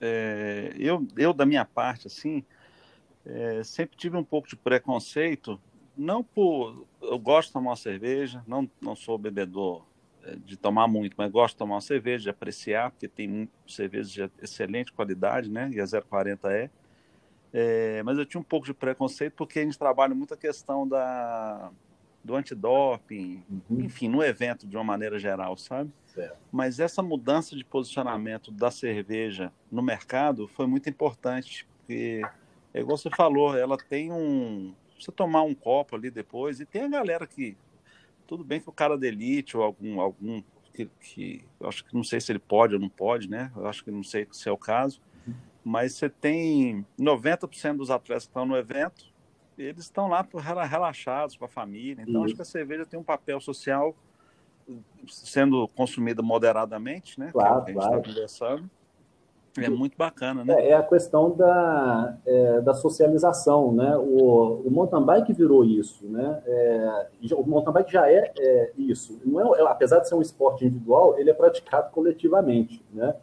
é, 0.00 0.74
eu, 0.78 1.06
eu, 1.18 1.34
da 1.34 1.44
minha 1.44 1.64
parte, 1.66 2.06
assim, 2.06 2.42
é, 3.26 3.62
sempre 3.62 3.96
tive 3.96 4.16
um 4.16 4.24
pouco 4.24 4.48
de 4.48 4.56
preconceito, 4.56 5.60
não 5.96 6.24
por. 6.24 6.86
Eu 7.02 7.18
gosto 7.18 7.48
de 7.48 7.52
tomar 7.52 7.70
uma 7.70 7.76
cerveja, 7.76 8.42
não, 8.46 8.68
não 8.80 8.96
sou 8.96 9.18
bebedor 9.18 9.84
de 10.44 10.56
tomar 10.56 10.86
muito, 10.86 11.14
mas 11.18 11.30
gosto 11.30 11.54
de 11.54 11.58
tomar 11.58 11.74
uma 11.74 11.80
cerveja, 11.80 12.24
de 12.24 12.30
apreciar, 12.30 12.92
porque 12.92 13.08
tem 13.08 13.48
cervejas 13.66 14.10
de 14.10 14.30
excelente 14.40 14.92
qualidade, 14.92 15.50
né? 15.50 15.68
E 15.72 15.80
a 15.80 15.84
040 15.84 16.50
é. 16.52 16.70
é. 17.52 18.02
Mas 18.04 18.16
eu 18.16 18.24
tinha 18.24 18.40
um 18.40 18.44
pouco 18.44 18.64
de 18.64 18.72
preconceito 18.72 19.34
porque 19.34 19.58
a 19.58 19.64
gente 19.64 19.76
trabalha 19.76 20.14
muito 20.14 20.32
a 20.32 20.36
questão 20.36 20.86
da, 20.86 21.72
do 22.24 22.36
antidoping, 22.36 23.42
uhum. 23.50 23.80
enfim, 23.80 24.08
no 24.08 24.22
evento 24.22 24.66
de 24.66 24.76
uma 24.76 24.84
maneira 24.84 25.18
geral, 25.18 25.56
sabe? 25.56 25.90
Certo. 26.06 26.36
Mas 26.52 26.78
essa 26.78 27.02
mudança 27.02 27.56
de 27.56 27.64
posicionamento 27.64 28.50
da 28.50 28.70
cerveja 28.70 29.52
no 29.70 29.82
mercado 29.82 30.46
foi 30.46 30.66
muito 30.66 30.88
importante, 30.88 31.66
porque 31.78 32.22
é 32.72 32.80
igual 32.80 32.96
você 32.96 33.10
falou, 33.10 33.56
ela 33.56 33.76
tem 33.76 34.12
um. 34.12 34.74
Você 34.98 35.10
tomar 35.10 35.42
um 35.42 35.54
copo 35.54 35.96
ali 35.96 36.10
depois, 36.10 36.60
e 36.60 36.66
tem 36.66 36.82
a 36.82 36.88
galera 36.88 37.26
que. 37.26 37.56
Tudo 38.26 38.44
bem 38.44 38.60
que 38.60 38.68
o 38.68 38.72
cara 38.72 38.96
da 38.96 39.06
elite 39.06 39.56
ou 39.56 39.62
algum, 39.62 40.00
algum 40.00 40.42
que, 40.72 40.88
que 41.00 41.44
acho 41.64 41.84
que 41.84 41.94
não 41.94 42.04
sei 42.04 42.20
se 42.20 42.32
ele 42.32 42.38
pode 42.38 42.74
ou 42.74 42.80
não 42.80 42.88
pode, 42.88 43.28
né? 43.28 43.50
Eu 43.56 43.66
acho 43.66 43.84
que 43.84 43.90
não 43.90 44.02
sei 44.02 44.26
se 44.30 44.48
é 44.48 44.52
o 44.52 44.56
caso, 44.56 45.02
mas 45.64 45.94
você 45.94 46.08
tem 46.08 46.86
90% 46.98 47.76
dos 47.76 47.90
atletas 47.90 48.24
que 48.24 48.30
estão 48.30 48.46
no 48.46 48.56
evento, 48.56 49.11
eles 49.64 49.84
estão 49.84 50.08
lá 50.08 50.26
relaxados 50.64 51.36
com 51.36 51.44
a 51.44 51.48
família. 51.48 52.02
Então, 52.02 52.20
Isso. 52.20 52.24
acho 52.24 52.34
que 52.36 52.42
a 52.42 52.44
cerveja 52.44 52.86
tem 52.86 52.98
um 52.98 53.04
papel 53.04 53.40
social 53.40 53.94
sendo 55.08 55.68
consumida 55.68 56.22
moderadamente, 56.22 57.18
né? 57.18 57.30
Claro, 57.32 57.64
que 57.64 57.72
é 57.72 57.74
a 57.76 57.80
gente 57.80 57.84
está 57.84 58.02
conversando. 58.02 58.70
É 59.58 59.68
muito 59.68 59.98
bacana, 59.98 60.44
né? 60.44 60.54
É, 60.54 60.70
é 60.70 60.74
a 60.74 60.82
questão 60.82 61.30
da, 61.30 62.16
é, 62.24 62.60
da 62.62 62.72
socialização, 62.72 63.70
né? 63.72 63.94
O, 63.98 64.62
o 64.64 64.70
mountain 64.70 65.02
bike 65.02 65.32
virou 65.34 65.62
isso, 65.62 66.06
né? 66.06 66.42
É, 66.46 67.06
o 67.34 67.44
mountain 67.44 67.72
bike 67.72 67.92
já 67.92 68.10
é, 68.10 68.32
é 68.38 68.72
isso. 68.78 69.20
Não 69.24 69.54
é, 69.54 69.62
apesar 69.70 69.98
de 69.98 70.08
ser 70.08 70.14
um 70.14 70.22
esporte 70.22 70.64
individual, 70.64 71.18
ele 71.18 71.28
é 71.28 71.34
praticado 71.34 71.90
coletivamente, 71.90 72.82
né? 72.92 73.14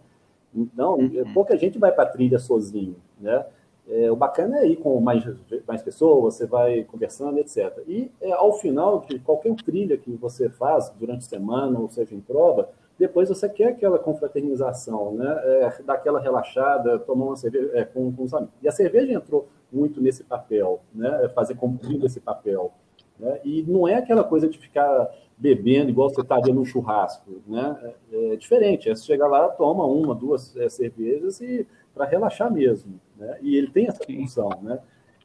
Então, 0.54 0.96
uhum. 0.96 1.34
pouca 1.34 1.58
gente 1.58 1.80
vai 1.80 1.92
para 1.92 2.04
a 2.04 2.12
trilha 2.12 2.38
sozinho, 2.38 2.96
né? 3.20 3.46
É, 3.90 4.12
o 4.12 4.16
bacana 4.16 4.60
é 4.60 4.68
ir 4.68 4.76
com 4.76 5.00
mais, 5.02 5.24
mais 5.68 5.82
pessoas, 5.82 6.36
você 6.36 6.46
vai 6.46 6.84
conversando, 6.84 7.40
etc. 7.40 7.76
E 7.88 8.12
é, 8.22 8.32
ao 8.32 8.54
final 8.54 9.04
de 9.10 9.18
qualquer 9.20 9.56
trilha 9.56 9.98
que 9.98 10.12
você 10.12 10.48
faz 10.48 10.94
durante 11.00 11.26
a 11.26 11.30
semana, 11.30 11.80
ou 11.80 11.90
seja, 11.90 12.14
em 12.14 12.20
prova, 12.20 12.70
depois 13.00 13.30
você 13.30 13.50
quer 13.50 13.70
aquela 13.70 13.98
confraternização, 13.98 15.14
né? 15.14 15.42
É, 15.44 15.84
dar 15.84 15.94
aquela 15.94 16.20
relaxada, 16.20 17.00
tomar 17.00 17.26
uma 17.26 17.36
cerveja 17.36 17.72
é, 17.74 17.84
com, 17.84 18.12
com 18.12 18.24
os 18.24 18.34
amigos. 18.34 18.54
E 18.62 18.68
a 18.68 18.72
cerveja 18.72 19.14
entrou 19.14 19.48
muito 19.72 20.02
nesse 20.02 20.24
papel, 20.24 20.82
né? 20.94 21.26
É 21.26 21.30
fazer 21.30 21.56
cumprindo 21.56 22.06
esse 22.06 22.20
papel. 22.20 22.72
Né? 23.20 23.40
E 23.44 23.64
não 23.64 23.88
é 23.88 23.96
aquela 23.96 24.24
coisa 24.24 24.48
de 24.48 24.58
ficar 24.58 25.10
bebendo 25.38 25.90
igual 25.90 26.10
você 26.10 26.22
estaria 26.22 26.54
num 26.54 26.66
churrasco, 26.66 27.42
né? 27.48 27.94
É, 28.12 28.34
é 28.34 28.36
diferente, 28.36 28.90
é 28.90 28.96
você 28.96 29.06
chega 29.06 29.26
lá, 29.26 29.48
toma 29.50 29.86
uma, 29.86 30.14
duas 30.14 30.56
é, 30.58 30.70
cervejas 30.70 31.40
e 31.42 31.66
para 32.00 32.08
relaxar 32.08 32.50
mesmo, 32.50 32.98
né? 33.18 33.38
E 33.42 33.58
ele 33.58 33.70
tem 33.70 33.88
essa 33.88 34.06
função, 34.06 34.50
né? 34.62 34.80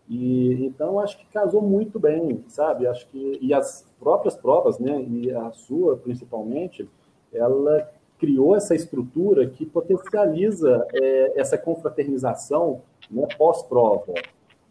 E 0.08 0.66
então 0.66 0.98
acho 0.98 1.16
que 1.16 1.24
casou 1.26 1.62
muito 1.62 2.00
bem, 2.00 2.44
sabe? 2.48 2.88
Acho 2.88 3.06
que 3.06 3.38
e 3.40 3.54
as 3.54 3.86
próprias 4.00 4.34
provas, 4.34 4.80
né? 4.80 5.00
E 5.02 5.30
a 5.30 5.52
sua 5.52 5.96
principalmente, 5.96 6.90
ela 7.32 7.88
criou 8.18 8.56
essa 8.56 8.74
estrutura 8.74 9.46
que 9.46 9.64
potencializa 9.64 10.84
é, 10.92 11.40
essa 11.40 11.56
confraternização 11.56 12.82
né, 13.08 13.24
pós-prova. 13.38 14.12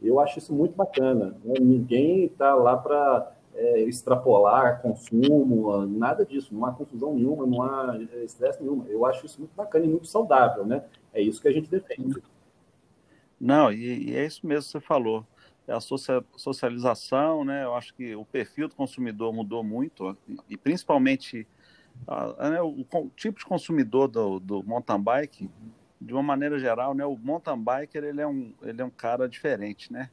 Eu 0.01 0.19
acho 0.19 0.39
isso 0.39 0.53
muito 0.53 0.75
bacana. 0.75 1.37
Né? 1.45 1.53
Ninguém 1.61 2.25
está 2.25 2.53
lá 2.53 2.75
para 2.75 3.31
é, 3.55 3.81
extrapolar 3.81 4.81
consumo, 4.81 5.85
nada 5.85 6.25
disso. 6.25 6.53
Não 6.53 6.65
há 6.65 6.71
confusão 6.71 7.15
nenhuma, 7.15 7.45
não 7.45 7.61
há 7.61 7.97
é, 8.13 8.23
estresse 8.23 8.61
nenhum. 8.61 8.85
Eu 8.87 9.05
acho 9.05 9.25
isso 9.25 9.39
muito 9.39 9.53
bacana 9.55 9.85
e 9.85 9.89
muito 9.89 10.07
saudável, 10.07 10.65
né? 10.65 10.83
É 11.13 11.21
isso 11.21 11.41
que 11.41 11.47
a 11.47 11.51
gente 11.51 11.69
defende. 11.69 12.21
Não, 13.39 13.71
e, 13.71 14.09
e 14.09 14.15
é 14.15 14.25
isso 14.25 14.45
mesmo 14.45 14.65
que 14.65 14.71
você 14.71 14.79
falou. 14.79 15.25
É 15.67 15.73
a 15.73 15.79
socialização, 15.79 17.45
né? 17.45 17.63
Eu 17.63 17.73
acho 17.75 17.93
que 17.93 18.15
o 18.15 18.25
perfil 18.25 18.67
do 18.67 18.75
consumidor 18.75 19.33
mudou 19.33 19.63
muito, 19.63 20.17
e 20.49 20.57
principalmente 20.57 21.47
a, 22.07 22.49
né, 22.49 22.61
o, 22.61 22.85
o, 22.91 23.09
tipo 23.15 23.39
de 23.39 23.45
consumidor 23.45 24.07
do, 24.07 24.39
do 24.39 24.63
mountain 24.63 25.01
bike, 25.01 25.49
de 26.01 26.13
uma 26.13 26.23
maneira 26.23 26.59
geral, 26.59 26.93
né? 26.93 27.05
O 27.05 27.17
mountain 27.17 27.57
biker, 27.57 28.03
ele 28.03 28.21
é 28.21 28.27
um, 28.27 28.53
ele 28.61 28.81
é 28.81 28.85
um 28.85 28.89
cara 28.89 29.27
diferente, 29.27 29.91
né? 29.91 30.09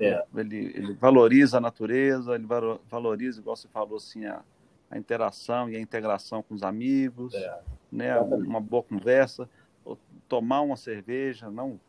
É. 0.00 0.24
Ele, 0.34 0.72
ele 0.74 0.94
valoriza 0.94 1.58
a 1.58 1.60
natureza, 1.60 2.34
ele 2.34 2.46
valoriza, 2.88 3.40
igual 3.40 3.56
você 3.56 3.68
falou, 3.68 3.96
assim, 3.96 4.24
a, 4.24 4.42
a 4.90 4.98
interação 4.98 5.68
e 5.68 5.76
a 5.76 5.80
integração 5.80 6.42
com 6.42 6.54
os 6.54 6.62
amigos, 6.62 7.34
é. 7.34 7.60
né? 7.92 8.18
Uma 8.18 8.60
boa 8.60 8.82
conversa 8.82 9.48
tomar 10.30 10.60
uma 10.60 10.76
cerveja, 10.76 11.50
não, 11.50 11.80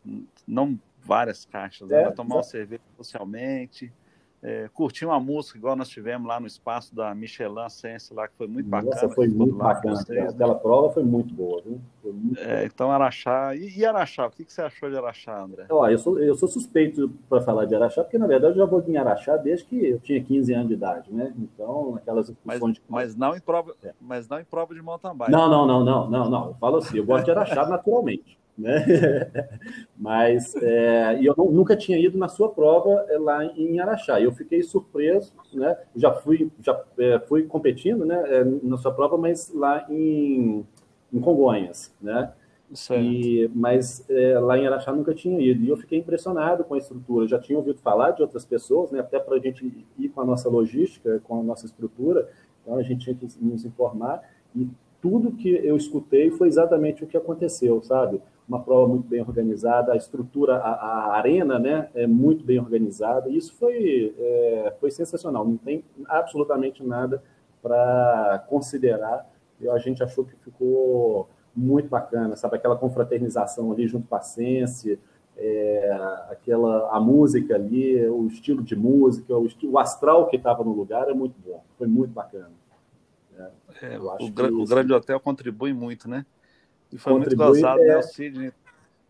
não 0.47 0.79
várias 1.03 1.45
caixas, 1.45 1.89
né? 1.89 2.01
é, 2.01 2.05
né? 2.05 2.11
tomar 2.11 2.37
uma 2.37 2.43
cerveja 2.43 2.81
socialmente, 2.97 3.93
é, 4.43 4.67
curtir 4.73 5.05
uma 5.05 5.19
música 5.19 5.57
igual 5.57 5.75
nós 5.75 5.87
tivemos 5.87 6.27
lá 6.27 6.39
no 6.39 6.47
espaço 6.47 6.95
da 6.95 7.13
Michelin 7.13 7.69
Sense 7.69 8.11
lá, 8.11 8.27
que 8.27 8.35
foi 8.35 8.47
muito 8.47 8.67
Nossa, 8.67 8.85
bacana. 8.87 9.13
foi 9.13 9.27
muito 9.27 9.55
bacana. 9.55 9.95
Vocês, 9.95 10.19
né? 10.19 10.29
Aquela 10.29 10.55
prova 10.55 10.91
foi 10.91 11.03
muito 11.03 11.31
boa, 11.31 11.61
viu? 11.61 11.79
Muito 12.03 12.39
é, 12.41 12.65
então, 12.65 12.91
Araxá. 12.91 13.55
E, 13.55 13.77
e, 13.77 13.85
Araxá? 13.85 14.25
O 14.25 14.31
que, 14.31 14.43
que 14.43 14.51
você 14.51 14.63
achou 14.63 14.89
de 14.89 14.97
Araxá, 14.97 15.43
André? 15.43 15.67
Ó, 15.69 15.87
eu, 15.87 15.97
sou, 15.99 16.19
eu 16.19 16.33
sou 16.33 16.49
suspeito 16.49 17.11
para 17.29 17.41
falar 17.41 17.65
de 17.65 17.75
Araxá, 17.75 18.03
porque 18.03 18.17
na 18.17 18.25
verdade 18.25 18.53
eu 18.53 18.65
já 18.65 18.65
vou 18.65 18.83
em 18.87 18.97
Araxá 18.97 19.37
desde 19.37 19.65
que 19.65 19.85
eu 19.85 19.99
tinha 19.99 20.23
15 20.23 20.53
anos 20.53 20.67
de 20.69 20.73
idade, 20.73 21.13
né? 21.13 21.31
Então, 21.37 21.95
aquelas 21.95 22.33
mas, 22.43 22.59
de... 22.59 22.81
mas 22.89 23.15
não 23.15 23.35
em 23.35 23.39
prova, 23.39 23.75
é. 23.83 23.93
mas 24.01 24.27
não 24.27 24.39
em 24.39 24.45
prova 24.45 24.73
de 24.73 24.81
mountain 24.81 25.15
bike. 25.15 25.31
Não, 25.31 25.47
não, 25.47 25.67
não, 25.67 25.85
não, 25.85 26.09
não, 26.09 26.29
não. 26.29 26.47
Eu 26.47 26.55
falo 26.55 26.77
assim, 26.77 26.97
eu 26.97 27.05
gosto 27.05 27.25
de 27.25 27.31
Araxá 27.31 27.65
naturalmente 27.69 28.40
né? 28.61 28.85
Mas 29.97 30.55
é, 30.55 31.19
eu 31.21 31.33
não, 31.37 31.51
nunca 31.51 31.75
tinha 31.75 31.97
ido 31.97 32.17
na 32.17 32.27
sua 32.27 32.49
prova 32.49 33.05
é, 33.09 33.17
lá 33.17 33.43
em 33.43 33.79
Araxá. 33.79 34.21
Eu 34.21 34.31
fiquei 34.31 34.61
surpreso, 34.63 35.33
né? 35.53 35.75
Já 35.95 36.13
fui, 36.13 36.51
já 36.61 36.79
é, 36.97 37.19
fui 37.19 37.43
competindo, 37.43 38.05
né? 38.05 38.23
É, 38.27 38.43
na 38.63 38.77
sua 38.77 38.93
prova, 38.93 39.17
mas 39.17 39.51
lá 39.53 39.85
em, 39.89 40.65
em 41.11 41.19
Congonhas, 41.19 41.93
né? 42.01 42.31
E, 42.91 43.51
mas 43.53 44.05
é, 44.09 44.39
lá 44.39 44.57
em 44.57 44.65
Araxá 44.65 44.93
nunca 44.93 45.13
tinha 45.13 45.39
ido. 45.41 45.63
E 45.63 45.69
eu 45.69 45.75
fiquei 45.75 45.99
impressionado 45.99 46.63
com 46.63 46.75
a 46.75 46.77
estrutura. 46.77 47.27
Já 47.27 47.37
tinha 47.37 47.57
ouvido 47.57 47.79
falar 47.79 48.11
de 48.11 48.21
outras 48.21 48.45
pessoas, 48.45 48.91
né? 48.91 48.99
Até 48.99 49.19
para 49.19 49.35
a 49.35 49.39
gente 49.39 49.85
ir 49.99 50.09
com 50.09 50.21
a 50.21 50.25
nossa 50.25 50.47
logística, 50.47 51.21
com 51.25 51.39
a 51.39 51.43
nossa 51.43 51.65
estrutura. 51.65 52.29
Então 52.61 52.77
a 52.77 52.83
gente 52.83 53.03
tinha 53.03 53.15
que 53.15 53.27
nos 53.41 53.65
informar. 53.65 54.21
E 54.55 54.69
tudo 55.01 55.31
que 55.31 55.49
eu 55.49 55.75
escutei 55.75 56.29
foi 56.31 56.47
exatamente 56.47 57.03
o 57.03 57.07
que 57.07 57.17
aconteceu, 57.17 57.81
sabe? 57.81 58.21
Uma 58.51 58.61
prova 58.61 58.85
muito 58.85 59.07
bem 59.07 59.21
organizada, 59.21 59.93
a 59.93 59.95
estrutura, 59.95 60.57
a, 60.57 60.73
a 60.73 61.15
arena, 61.15 61.57
né, 61.57 61.89
é 61.95 62.05
muito 62.05 62.43
bem 62.43 62.59
organizada. 62.59 63.29
Isso 63.29 63.55
foi, 63.55 64.13
é, 64.19 64.75
foi 64.77 64.91
sensacional. 64.91 65.45
Não 65.45 65.55
tem 65.55 65.85
absolutamente 66.05 66.83
nada 66.83 67.23
para 67.63 68.45
considerar. 68.49 69.25
E 69.61 69.69
a 69.69 69.77
gente 69.77 70.03
achou 70.03 70.25
que 70.25 70.35
ficou 70.35 71.29
muito 71.55 71.87
bacana, 71.87 72.35
sabe? 72.35 72.57
Aquela 72.57 72.75
confraternização 72.75 73.71
ali 73.71 73.87
junto 73.87 74.07
com 74.07 74.15
a 74.15 74.21
Sense, 74.21 74.99
é, 75.37 75.91
aquela 76.29 76.89
a 76.93 76.99
música 76.99 77.55
ali, 77.55 78.05
o 78.07 78.27
estilo 78.27 78.61
de 78.61 78.75
música, 78.75 79.37
o, 79.37 79.45
estilo, 79.45 79.73
o 79.73 79.79
astral 79.79 80.27
que 80.27 80.35
estava 80.35 80.61
no 80.61 80.73
lugar 80.73 81.09
é 81.09 81.13
muito 81.13 81.35
bom. 81.45 81.63
Foi 81.77 81.87
muito 81.87 82.11
bacana. 82.11 82.51
É, 83.81 83.97
o, 83.97 84.61
o 84.61 84.65
Grande 84.65 84.91
Hotel 84.91 85.19
contribui 85.21 85.71
muito, 85.71 86.09
né? 86.09 86.25
E 86.91 86.97
foi 86.97 87.13
muito 87.13 87.35
gozado, 87.35 87.79
né? 87.81 87.87
é... 87.87 87.89
né? 87.89 87.97
O 87.97 88.03
Sidney, 88.03 88.53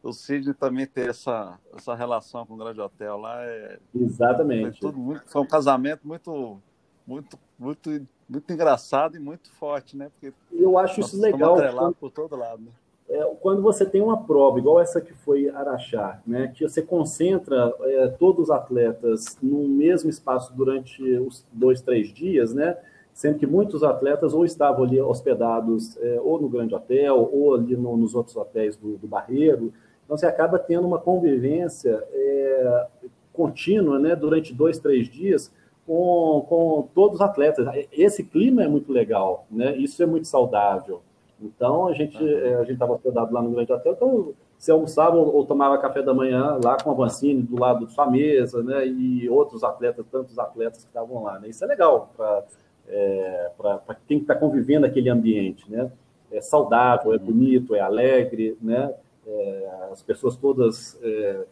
o 0.03 0.13
Sidney 0.13 0.53
também 0.53 0.85
ter 0.85 1.09
essa, 1.09 1.59
essa 1.75 1.95
relação 1.95 2.45
com 2.45 2.53
o 2.53 2.57
Grande 2.57 2.79
Hotel 2.79 3.17
lá. 3.17 3.43
É... 3.43 3.79
Exatamente. 3.93 4.79
Foi, 4.79 4.91
muito, 4.91 5.23
foi 5.25 5.41
um 5.41 5.47
casamento 5.47 6.07
muito, 6.07 6.61
muito, 7.05 7.39
muito, 7.57 8.07
muito 8.29 8.53
engraçado 8.53 9.15
e 9.15 9.19
muito 9.19 9.51
forte, 9.51 9.97
né? 9.97 10.09
Porque 10.09 10.33
eu 10.51 10.77
acho 10.77 10.99
isso 10.99 11.19
legal. 11.19 11.55
Quando, 11.55 11.95
por 11.95 12.11
todo 12.11 12.35
lado. 12.35 12.61
Né? 12.61 12.71
É, 13.11 13.25
quando 13.41 13.61
você 13.61 13.85
tem 13.85 14.01
uma 14.01 14.23
prova, 14.23 14.57
igual 14.57 14.79
essa 14.79 15.01
que 15.01 15.13
foi 15.13 15.49
Araxá, 15.49 16.21
né, 16.25 16.47
que 16.47 16.63
você 16.63 16.81
concentra 16.81 17.73
é, 17.81 18.07
todos 18.07 18.43
os 18.45 18.49
atletas 18.49 19.37
no 19.43 19.67
mesmo 19.67 20.09
espaço 20.09 20.53
durante 20.55 21.03
os 21.17 21.45
dois, 21.51 21.81
três 21.81 22.13
dias, 22.13 22.53
né? 22.53 22.77
Sendo 23.13 23.37
que 23.37 23.45
muitos 23.45 23.83
atletas 23.83 24.33
ou 24.33 24.45
estavam 24.45 24.83
ali 24.83 24.99
hospedados 24.99 25.97
é, 25.97 26.19
ou 26.21 26.41
no 26.41 26.49
Grande 26.49 26.73
Hotel 26.73 27.29
ou 27.31 27.55
ali 27.55 27.75
no, 27.75 27.97
nos 27.97 28.15
outros 28.15 28.35
hotéis 28.35 28.75
do, 28.77 28.97
do, 28.97 29.07
Barreiro. 29.07 29.73
Então, 30.05 30.17
você 30.17 30.25
acaba 30.25 30.57
tendo 30.57 30.87
uma 30.87 30.99
convivência 30.99 32.03
é, 32.11 32.87
contínua 33.33 33.99
né, 33.99 34.15
durante 34.15 34.53
dois, 34.53 34.79
três 34.79 35.07
dias 35.07 35.51
com, 35.85 36.45
com 36.47 36.89
todos 36.93 37.15
os 37.15 37.21
atletas. 37.21 37.67
Esse 37.91 38.23
clima 38.23 38.63
é 38.63 38.67
muito 38.67 38.91
legal, 38.91 39.45
né? 39.51 39.75
isso 39.75 40.01
é 40.01 40.05
muito 40.05 40.27
saudável. 40.27 41.01
Então, 41.41 41.87
a 41.87 41.93
gente 41.93 42.17
é, 42.17 42.55
a 42.55 42.59
gente 42.59 42.73
estava 42.73 42.93
hospedado 42.93 43.33
lá 43.33 43.41
no 43.41 43.51
Grande 43.51 43.73
Hotel, 43.73 43.93
então 43.93 44.33
você 44.57 44.71
almoçava 44.71 45.17
ou, 45.17 45.35
ou, 45.37 45.45
tomava 45.45 45.75
café 45.79 46.03
da 46.03 46.13
manhã 46.13 46.59
lá 46.63 46.77
com 46.77 46.91
a 46.91 46.93
Vancini 46.93 47.41
do 47.41 47.59
lado 47.59 47.85
da 47.87 47.91
sua 47.91 48.09
mesa, 48.09 48.61
né? 48.61 48.85
E 48.85 49.27
outros 49.27 49.63
atletas, 49.63 50.05
tantos 50.11 50.37
atletas 50.37 50.83
que 50.83 50.89
estavam 50.89 51.23
lá, 51.23 51.39
né? 51.39 51.49
Isso 51.49 51.63
é 51.63 51.67
legal 51.67 52.11
para 52.15 52.43
é, 52.91 53.51
para 53.57 53.95
quem 54.07 54.19
está 54.19 54.35
convivendo 54.35 54.85
aquele 54.85 55.09
ambiente, 55.09 55.69
né? 55.71 55.91
É 56.31 56.41
saudável, 56.41 57.13
é 57.13 57.17
bonito, 57.17 57.73
é 57.73 57.79
alegre, 57.79 58.57
né? 58.61 58.93
É, 59.25 59.87
as 59.91 60.01
pessoas 60.01 60.35
todas 60.35 60.99
é, 61.01 61.45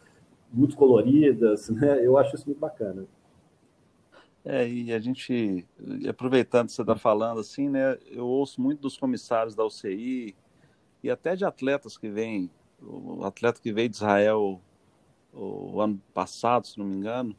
muito 0.51 0.75
coloridas, 0.75 1.69
né? 1.69 2.05
Eu 2.05 2.17
acho 2.17 2.35
isso 2.35 2.45
muito 2.45 2.59
bacana. 2.59 3.05
É, 4.43 4.67
e 4.67 4.93
a 4.93 4.99
gente, 4.99 5.65
aproveitando 6.07 6.67
que 6.67 6.73
você 6.73 6.81
está 6.81 6.95
falando 6.95 7.39
assim, 7.39 7.69
né? 7.69 7.97
Eu 8.09 8.25
ouço 8.25 8.61
muito 8.61 8.81
dos 8.81 8.97
comissários 8.97 9.55
da 9.55 9.65
UCI 9.65 10.35
e 11.03 11.09
até 11.09 11.35
de 11.35 11.45
atletas 11.45 11.97
que 11.97 12.09
vêm, 12.09 12.49
o 12.81 13.23
atleta 13.25 13.61
que 13.61 13.71
veio 13.71 13.89
de 13.89 13.95
Israel 13.95 14.61
o 15.33 15.79
ano 15.79 16.01
passado, 16.13 16.67
se 16.67 16.77
não 16.77 16.85
me 16.85 16.95
engano, 16.95 17.35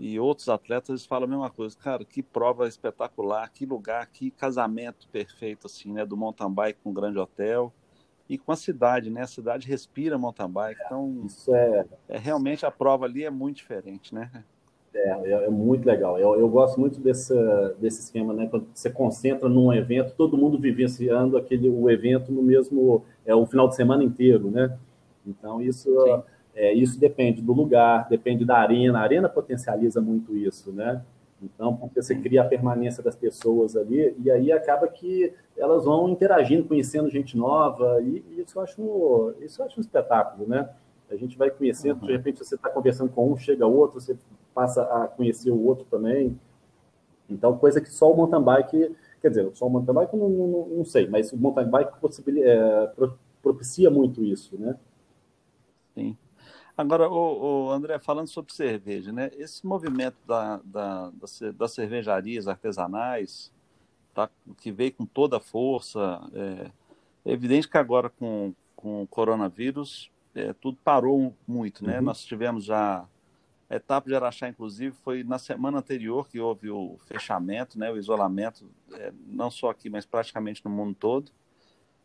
e 0.00 0.18
outros 0.18 0.48
atletas 0.48 0.88
eles 0.88 1.04
falam 1.04 1.26
a 1.26 1.30
mesma 1.30 1.50
coisa. 1.50 1.76
Cara, 1.76 2.06
que 2.06 2.22
prova 2.22 2.66
espetacular, 2.66 3.46
que 3.52 3.66
lugar, 3.66 4.06
que 4.06 4.30
casamento 4.30 5.06
perfeito, 5.08 5.66
assim, 5.66 5.92
né? 5.92 6.06
Do 6.06 6.16
mountain 6.16 6.50
bike 6.50 6.80
com 6.82 6.88
o 6.88 6.94
grande 6.94 7.18
hotel 7.18 7.70
e 8.26 8.38
com 8.38 8.50
a 8.50 8.56
cidade, 8.56 9.10
né? 9.10 9.20
A 9.22 9.26
cidade 9.26 9.68
respira 9.68 10.16
mountain 10.16 10.48
bike, 10.50 10.80
então 10.86 11.22
Isso 11.26 11.54
é, 11.54 11.84
é 12.08 12.16
realmente 12.16 12.64
a 12.64 12.70
prova 12.70 13.04
ali 13.04 13.24
é 13.24 13.30
muito 13.30 13.56
diferente, 13.56 14.14
né? 14.14 14.42
é, 14.94 15.10
é- 15.10 15.44
é 15.44 15.50
muito 15.50 15.84
legal. 15.86 16.18
Eu, 16.18 16.38
eu 16.40 16.48
gosto 16.48 16.80
muito 16.80 16.98
desse, 16.98 17.34
desse 17.78 18.00
esquema, 18.00 18.32
né? 18.32 18.48
Quando 18.50 18.66
você 18.74 18.90
concentra 18.90 19.48
num 19.48 19.70
evento, 19.72 20.14
todo 20.16 20.36
mundo 20.36 20.58
vivenciando 20.58 21.36
aquele, 21.36 21.68
o 21.68 21.88
evento 21.90 22.32
no 22.32 22.42
mesmo, 22.42 23.04
é 23.24 23.34
o 23.34 23.46
final 23.46 23.68
de 23.68 23.76
semana 23.76 24.02
inteiro, 24.02 24.50
né? 24.50 24.76
Então, 25.26 25.60
isso, 25.60 25.90
Sim. 26.00 26.22
É, 26.54 26.72
isso 26.72 26.98
depende 26.98 27.40
do 27.42 27.52
lugar, 27.52 28.08
depende 28.08 28.44
da 28.44 28.58
arena. 28.58 28.98
A 28.98 29.02
arena 29.02 29.28
potencializa 29.28 30.00
muito 30.00 30.36
isso, 30.36 30.72
né? 30.72 31.02
Então, 31.42 31.74
porque 31.76 32.02
você 32.02 32.14
cria 32.14 32.42
a 32.42 32.44
permanência 32.44 33.02
das 33.02 33.16
pessoas 33.16 33.74
ali, 33.74 34.14
e 34.22 34.30
aí 34.30 34.52
acaba 34.52 34.86
que 34.88 35.32
elas 35.56 35.84
vão 35.84 36.08
interagindo, 36.08 36.64
conhecendo 36.68 37.08
gente 37.08 37.36
nova, 37.36 38.00
e, 38.02 38.22
e 38.30 38.42
isso, 38.42 38.58
eu 38.58 38.62
acho, 38.62 39.34
isso 39.40 39.62
eu 39.62 39.66
acho 39.66 39.78
um 39.78 39.80
espetáculo, 39.80 40.46
né? 40.46 40.68
A 41.10 41.16
gente 41.16 41.38
vai 41.38 41.50
conhecendo, 41.50 42.06
de 42.06 42.12
repente 42.12 42.38
você 42.38 42.54
está 42.54 42.68
conversando 42.68 43.10
com 43.10 43.32
um, 43.32 43.36
chega 43.36 43.66
outro, 43.66 44.00
você 44.00 44.16
passa 44.54 44.82
a 44.82 45.08
conhecer 45.08 45.50
o 45.50 45.66
outro 45.66 45.86
também. 45.90 46.38
Então, 47.28 47.56
coisa 47.56 47.80
que 47.80 47.90
só 47.90 48.12
o 48.12 48.16
mountain 48.16 48.42
bike, 48.42 48.94
quer 49.22 49.28
dizer, 49.28 49.48
só 49.54 49.66
o 49.66 49.70
mountain 49.70 49.94
bike 49.94 50.16
não, 50.16 50.28
não, 50.28 50.66
não 50.68 50.84
sei, 50.84 51.08
mas 51.08 51.32
o 51.32 51.36
mountain 51.38 51.68
bike 51.68 51.92
é, 52.42 52.86
pro- 52.88 53.18
propicia 53.42 53.90
muito 53.90 54.22
isso, 54.22 54.58
né? 54.60 54.76
Sim. 55.94 56.16
Agora, 56.80 57.10
o, 57.10 57.66
o 57.66 57.70
André, 57.70 57.98
falando 57.98 58.28
sobre 58.28 58.54
cerveja, 58.54 59.12
né? 59.12 59.30
Esse 59.36 59.66
movimento 59.66 60.16
da, 60.26 60.60
da, 60.64 61.10
da 61.10 61.52
das 61.52 61.72
cervejarias 61.72 62.48
artesanais, 62.48 63.52
tá, 64.14 64.30
que 64.58 64.72
veio 64.72 64.92
com 64.92 65.04
toda 65.04 65.36
a 65.36 65.40
força, 65.40 66.20
é, 66.32 66.70
é 67.26 67.32
evidente 67.32 67.68
que 67.68 67.76
agora 67.76 68.08
com, 68.08 68.54
com 68.74 69.02
o 69.02 69.06
coronavírus 69.06 70.10
é, 70.34 70.54
tudo 70.54 70.78
parou 70.82 71.34
muito, 71.46 71.84
né? 71.84 71.98
Uhum. 71.98 72.06
Nós 72.06 72.24
tivemos 72.24 72.64
já 72.64 73.04
a 73.68 73.76
etapa 73.76 74.08
de 74.08 74.14
Araxá, 74.14 74.48
inclusive, 74.48 74.94
foi 75.04 75.22
na 75.22 75.38
semana 75.38 75.78
anterior 75.78 76.28
que 76.28 76.40
houve 76.40 76.70
o 76.70 76.96
fechamento, 77.06 77.78
né? 77.78 77.90
O 77.90 77.98
isolamento, 77.98 78.64
é, 78.92 79.12
não 79.26 79.50
só 79.50 79.70
aqui, 79.70 79.90
mas 79.90 80.06
praticamente 80.06 80.64
no 80.64 80.70
mundo 80.70 80.96
todo. 80.98 81.30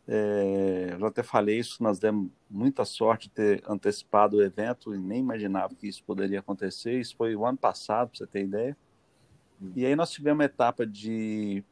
É, 0.08 0.90
eu 0.92 1.00
já 1.00 1.08
até 1.08 1.22
falei 1.22 1.58
isso, 1.58 1.82
nós 1.82 1.98
demos 1.98 2.30
muita 2.48 2.84
sorte 2.84 3.28
de 3.28 3.34
ter 3.34 3.64
antecipado 3.68 4.36
o 4.36 4.42
evento 4.42 4.94
e 4.94 4.98
nem 4.98 5.18
imaginava 5.18 5.74
que 5.74 5.88
isso 5.88 6.02
poderia 6.04 6.40
acontecer. 6.40 7.00
Isso 7.00 7.16
foi 7.16 7.34
o 7.34 7.44
ano 7.44 7.58
passado, 7.58 8.10
para 8.10 8.18
você 8.18 8.26
ter 8.26 8.44
ideia. 8.44 8.76
E 9.74 9.84
aí 9.86 9.96
nós 9.96 10.10
tivemos 10.10 10.42
a 10.42 10.44
etapa 10.44 10.86
de 10.86 11.64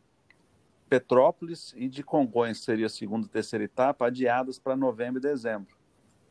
Petrópolis 0.88 1.74
e 1.76 1.88
de 1.88 2.02
Congonhas, 2.02 2.58
seria 2.58 2.86
a 2.86 2.90
segunda 2.90 3.26
e 3.26 3.30
terceira 3.30 3.64
etapa, 3.64 4.06
adiadas 4.06 4.58
para 4.58 4.76
novembro 4.76 5.18
e 5.18 5.22
dezembro. 5.22 5.76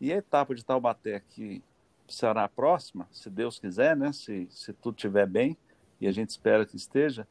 E 0.01 0.11
a 0.11 0.17
etapa 0.17 0.53
de 0.55 0.65
Taubaté, 0.65 1.21
que 1.29 1.63
será 2.07 2.43
a 2.43 2.49
próxima, 2.49 3.07
se 3.11 3.29
Deus 3.29 3.59
quiser, 3.59 3.95
né? 3.95 4.11
se, 4.11 4.47
se 4.49 4.73
tudo 4.73 4.95
estiver 4.95 5.27
bem, 5.27 5.57
e 6.01 6.07
a 6.07 6.11
gente 6.11 6.29
espera 6.29 6.65
que 6.65 6.75
esteja, 6.75 7.27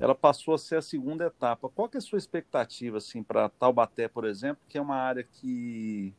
ela 0.00 0.14
passou 0.14 0.54
a 0.54 0.58
ser 0.58 0.76
a 0.76 0.82
segunda 0.82 1.26
etapa. 1.26 1.68
Qual 1.68 1.88
que 1.88 1.96
é 1.96 1.98
a 1.98 2.02
sua 2.02 2.18
expectativa 2.18 2.98
assim 2.98 3.22
para 3.22 3.48
Taubaté, 3.48 4.08
por 4.08 4.24
exemplo, 4.24 4.62
que 4.68 4.78
é 4.78 4.80
uma 4.80 4.96
área 4.96 5.24
que, 5.24 6.14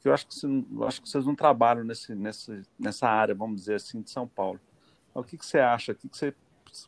que 0.00 0.08
eu 0.08 0.12
acho 0.12 0.26
que, 0.26 0.34
você, 0.34 0.46
acho 0.86 1.02
que 1.02 1.08
vocês 1.08 1.24
não 1.24 1.34
trabalham 1.34 1.84
nesse, 1.84 2.14
nesse, 2.14 2.62
nessa 2.78 3.08
área, 3.08 3.34
vamos 3.34 3.56
dizer 3.60 3.76
assim, 3.76 4.00
de 4.00 4.10
São 4.10 4.26
Paulo. 4.26 4.60
O 5.14 5.22
que, 5.22 5.38
que 5.38 5.46
você 5.46 5.58
acha? 5.58 5.92
O 5.92 5.94
que 5.94 6.08
que 6.08 6.16
você, 6.16 6.34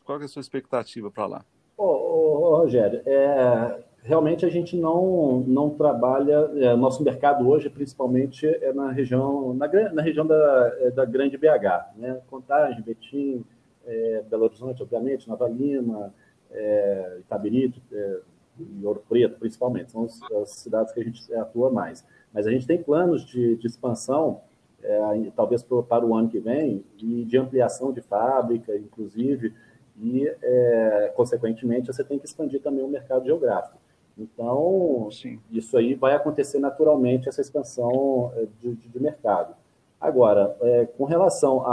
qual 0.03 0.17
que 0.17 0.25
é 0.25 0.27
a 0.27 0.29
sua 0.29 0.41
expectativa 0.41 1.09
para 1.09 1.25
lá? 1.25 1.45
Ô, 1.77 1.85
ô, 1.85 2.41
ô, 2.41 2.57
Rogério, 2.57 3.01
é, 3.05 3.83
realmente 4.03 4.45
a 4.45 4.49
gente 4.49 4.75
não, 4.75 5.41
não 5.47 5.69
trabalha, 5.69 6.49
é, 6.55 6.75
nosso 6.75 7.03
mercado 7.03 7.47
hoje 7.47 7.69
principalmente 7.69 8.45
é 8.45 8.73
na 8.73 8.91
região, 8.91 9.53
na, 9.53 9.67
na 9.93 10.01
região 10.01 10.25
da, 10.25 10.75
é, 10.79 10.91
da 10.91 11.05
grande 11.05 11.37
BH, 11.37 11.95
né? 11.95 12.19
Contagem, 12.27 12.81
Betim, 12.81 13.45
é, 13.87 14.23
Belo 14.29 14.43
Horizonte, 14.43 14.83
obviamente, 14.83 15.27
Nova 15.27 15.47
Lima, 15.47 16.13
é, 16.51 17.17
Itabirito 17.19 17.81
é, 17.91 18.19
e 18.59 18.85
Ouro 18.85 19.03
Preto, 19.07 19.39
principalmente, 19.39 19.91
são 19.91 20.03
as, 20.03 20.21
as 20.41 20.49
cidades 20.51 20.93
que 20.93 20.99
a 20.99 21.03
gente 21.03 21.33
atua 21.35 21.69
mais. 21.71 22.05
Mas 22.33 22.45
a 22.45 22.51
gente 22.51 22.67
tem 22.67 22.81
planos 22.81 23.25
de, 23.25 23.55
de 23.55 23.67
expansão, 23.67 24.41
é, 24.83 24.99
talvez 25.35 25.63
pro- 25.63 25.83
para 25.83 26.05
o 26.05 26.15
ano 26.15 26.29
que 26.29 26.39
vem, 26.39 26.83
e 26.97 27.23
de 27.25 27.37
ampliação 27.37 27.91
de 27.91 28.01
fábrica, 28.01 28.75
inclusive, 28.75 29.53
e, 29.99 30.27
é, 30.41 31.11
consequentemente, 31.15 31.87
você 31.87 32.03
tem 32.03 32.19
que 32.19 32.25
expandir 32.25 32.61
também 32.61 32.83
o 32.83 32.87
mercado 32.87 33.25
geográfico. 33.25 33.77
Então, 34.17 35.09
Sim. 35.11 35.39
isso 35.51 35.77
aí 35.77 35.93
vai 35.93 36.15
acontecer 36.15 36.59
naturalmente, 36.59 37.29
essa 37.29 37.41
expansão 37.41 38.31
é, 38.35 38.45
de, 38.61 38.75
de- 38.75 38.87
de 38.89 38.99
mercado. 38.99 39.55
Agora, 39.99 40.55
é, 40.61 40.85
com 40.85 41.05
relação 41.05 41.63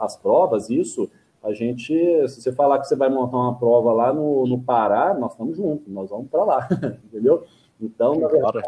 às 0.00 0.16
provas, 0.16 0.68
isso, 0.70 1.08
a 1.46 1.52
gente, 1.52 1.94
se 2.28 2.40
você 2.40 2.52
falar 2.52 2.78
que 2.78 2.88
você 2.88 2.96
vai 2.96 3.08
montar 3.08 3.36
uma 3.36 3.58
prova 3.58 3.92
lá 3.92 4.12
no, 4.12 4.46
no 4.46 4.60
Pará, 4.60 5.14
nós 5.14 5.32
estamos 5.32 5.56
juntos, 5.56 5.86
nós 5.92 6.10
vamos 6.10 6.28
para 6.28 6.44
lá, 6.44 6.68
entendeu? 7.06 7.44
Então, 7.80 8.14
na 8.16 8.28
verdade, 8.28 8.62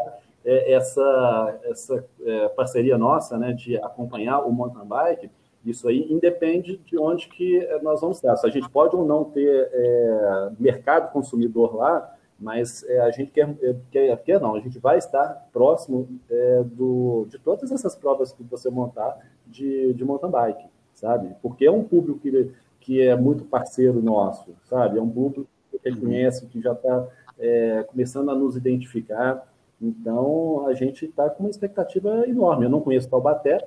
é, 0.45 0.73
essa, 0.73 1.59
essa 1.63 2.05
é, 2.21 2.47
parceria 2.49 2.97
nossa, 2.97 3.37
né, 3.37 3.53
de 3.53 3.77
acompanhar 3.77 4.39
o 4.39 4.51
mountain 4.51 4.85
bike, 4.85 5.29
isso 5.65 5.87
aí 5.87 6.11
independe 6.11 6.77
de 6.77 6.97
onde 6.97 7.27
que 7.27 7.67
nós 7.81 7.99
vamos 7.99 8.17
estar. 8.17 8.35
Se 8.37 8.47
a 8.47 8.49
gente 8.49 8.69
pode 8.69 8.95
ou 8.95 9.05
não 9.05 9.25
ter 9.25 9.69
é, 9.73 10.51
mercado 10.57 11.11
consumidor 11.11 11.75
lá, 11.75 12.15
mas 12.39 12.83
é, 12.83 13.01
a 13.01 13.11
gente 13.11 13.31
quer, 13.31 13.49
é, 13.61 13.75
quer, 13.91 14.23
quer 14.23 14.39
não, 14.39 14.55
a 14.55 14.59
gente 14.61 14.79
vai 14.79 14.97
estar 14.97 15.49
próximo 15.51 16.07
é, 16.29 16.63
do, 16.63 17.27
de 17.29 17.37
todas 17.37 17.71
essas 17.71 17.95
provas 17.95 18.31
que 18.31 18.41
você 18.43 18.69
montar 18.69 19.17
de, 19.45 19.93
de 19.93 20.05
mountain 20.05 20.31
bike, 20.31 20.65
sabe? 20.93 21.35
Porque 21.41 21.65
é 21.65 21.71
um 21.71 21.83
público 21.83 22.19
que, 22.19 22.51
que 22.89 23.03
é 23.03 23.15
muito 23.15 23.45
parceiro 23.45 24.01
nosso, 24.01 24.55
sabe? 24.63 24.97
É 24.97 25.01
um 25.01 25.07
público 25.07 25.47
que 25.69 25.79
ele 25.87 26.01
conhece, 26.01 26.47
que 26.47 26.59
já 26.59 26.71
está 26.71 27.07
é, 27.37 27.83
começando 27.83 28.31
a 28.31 28.35
nos 28.35 28.55
identificar. 28.55 29.47
Então, 29.79 30.65
a 30.65 30.73
gente 30.73 31.05
está 31.05 31.29
com 31.29 31.43
uma 31.43 31.51
expectativa 31.51 32.27
enorme. 32.27 32.65
Eu 32.65 32.69
não 32.71 32.81
conheço 32.81 33.07
Taubaté, 33.07 33.59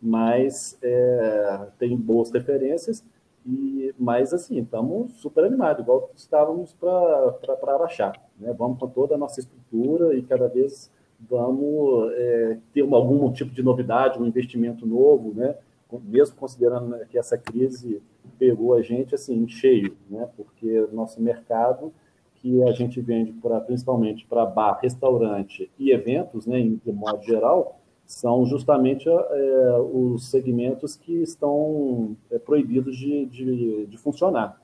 mas 0.00 0.78
é, 0.80 1.66
tem 1.78 1.94
boas 1.94 2.30
referências. 2.30 3.04
E, 3.44 3.94
mas, 3.98 4.32
assim, 4.32 4.58
estamos 4.58 5.12
super 5.16 5.44
animados, 5.44 5.82
igual 5.82 6.10
estávamos 6.16 6.72
para 6.72 7.74
Araxá. 7.74 8.14
Né? 8.38 8.50
Vamos 8.56 8.78
com 8.78 8.88
toda 8.88 9.14
a 9.14 9.18
nossa 9.18 9.40
estrutura 9.40 10.14
e 10.14 10.22
cada 10.22 10.48
vez 10.48 10.90
vamos 11.28 12.12
é, 12.14 12.56
ter 12.72 12.80
algum 12.80 13.30
tipo 13.30 13.52
de 13.52 13.62
novidade, 13.62 14.18
um 14.18 14.24
investimento 14.24 14.86
novo, 14.86 15.34
né? 15.34 15.54
mesmo 16.02 16.34
considerando 16.36 16.86
né, 16.86 17.06
que 17.10 17.18
essa 17.18 17.36
crise 17.36 18.00
pegou 18.38 18.74
a 18.74 18.82
gente 18.82 19.14
assim, 19.14 19.34
em 19.34 19.48
cheio, 19.48 19.96
né? 20.08 20.28
porque 20.36 20.86
nosso 20.92 21.20
mercado 21.20 21.92
que 22.40 22.62
a 22.62 22.72
gente 22.72 23.00
vende 23.00 23.32
pra, 23.32 23.60
principalmente 23.60 24.26
para 24.26 24.46
bar, 24.46 24.78
restaurante 24.80 25.70
e 25.78 25.92
eventos, 25.92 26.46
né, 26.46 26.58
em, 26.58 26.80
de 26.82 26.90
modo 26.90 27.22
geral, 27.22 27.78
são 28.06 28.44
justamente 28.46 29.08
é, 29.08 29.78
os 29.92 30.30
segmentos 30.30 30.96
que 30.96 31.22
estão 31.22 32.16
é, 32.30 32.38
proibidos 32.38 32.96
de, 32.96 33.26
de, 33.26 33.86
de, 33.86 33.98
funcionar. 33.98 34.60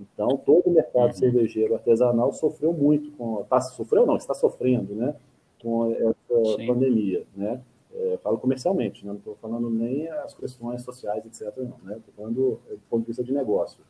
Então, 0.00 0.36
todo 0.36 0.66
o 0.66 0.70
mercado 0.70 1.08
uhum. 1.08 1.12
cervejeiro 1.12 1.74
artesanal 1.74 2.32
sofreu 2.32 2.72
muito 2.72 3.12
com. 3.12 3.44
Tá, 3.44 3.60
sofreu 3.60 4.06
não, 4.06 4.16
está 4.16 4.34
sofrendo 4.34 4.94
né, 4.94 5.14
com 5.62 5.92
essa 5.92 6.56
Sim. 6.56 6.66
pandemia. 6.66 7.24
Né? 7.36 7.60
É, 8.00 8.18
falo 8.22 8.38
comercialmente, 8.38 9.04
né? 9.04 9.10
não 9.10 9.18
estou 9.18 9.34
falando 9.36 9.68
nem 9.68 10.08
as 10.08 10.32
questões 10.32 10.82
sociais, 10.82 11.24
etc. 11.26 11.56
Não, 11.56 11.78
né? 11.82 11.96
Estou 11.96 12.14
falando 12.14 12.60
do 12.70 12.80
ponto 12.88 13.00
de 13.00 13.06
vista 13.08 13.24
de 13.24 13.32
negócio. 13.32 13.82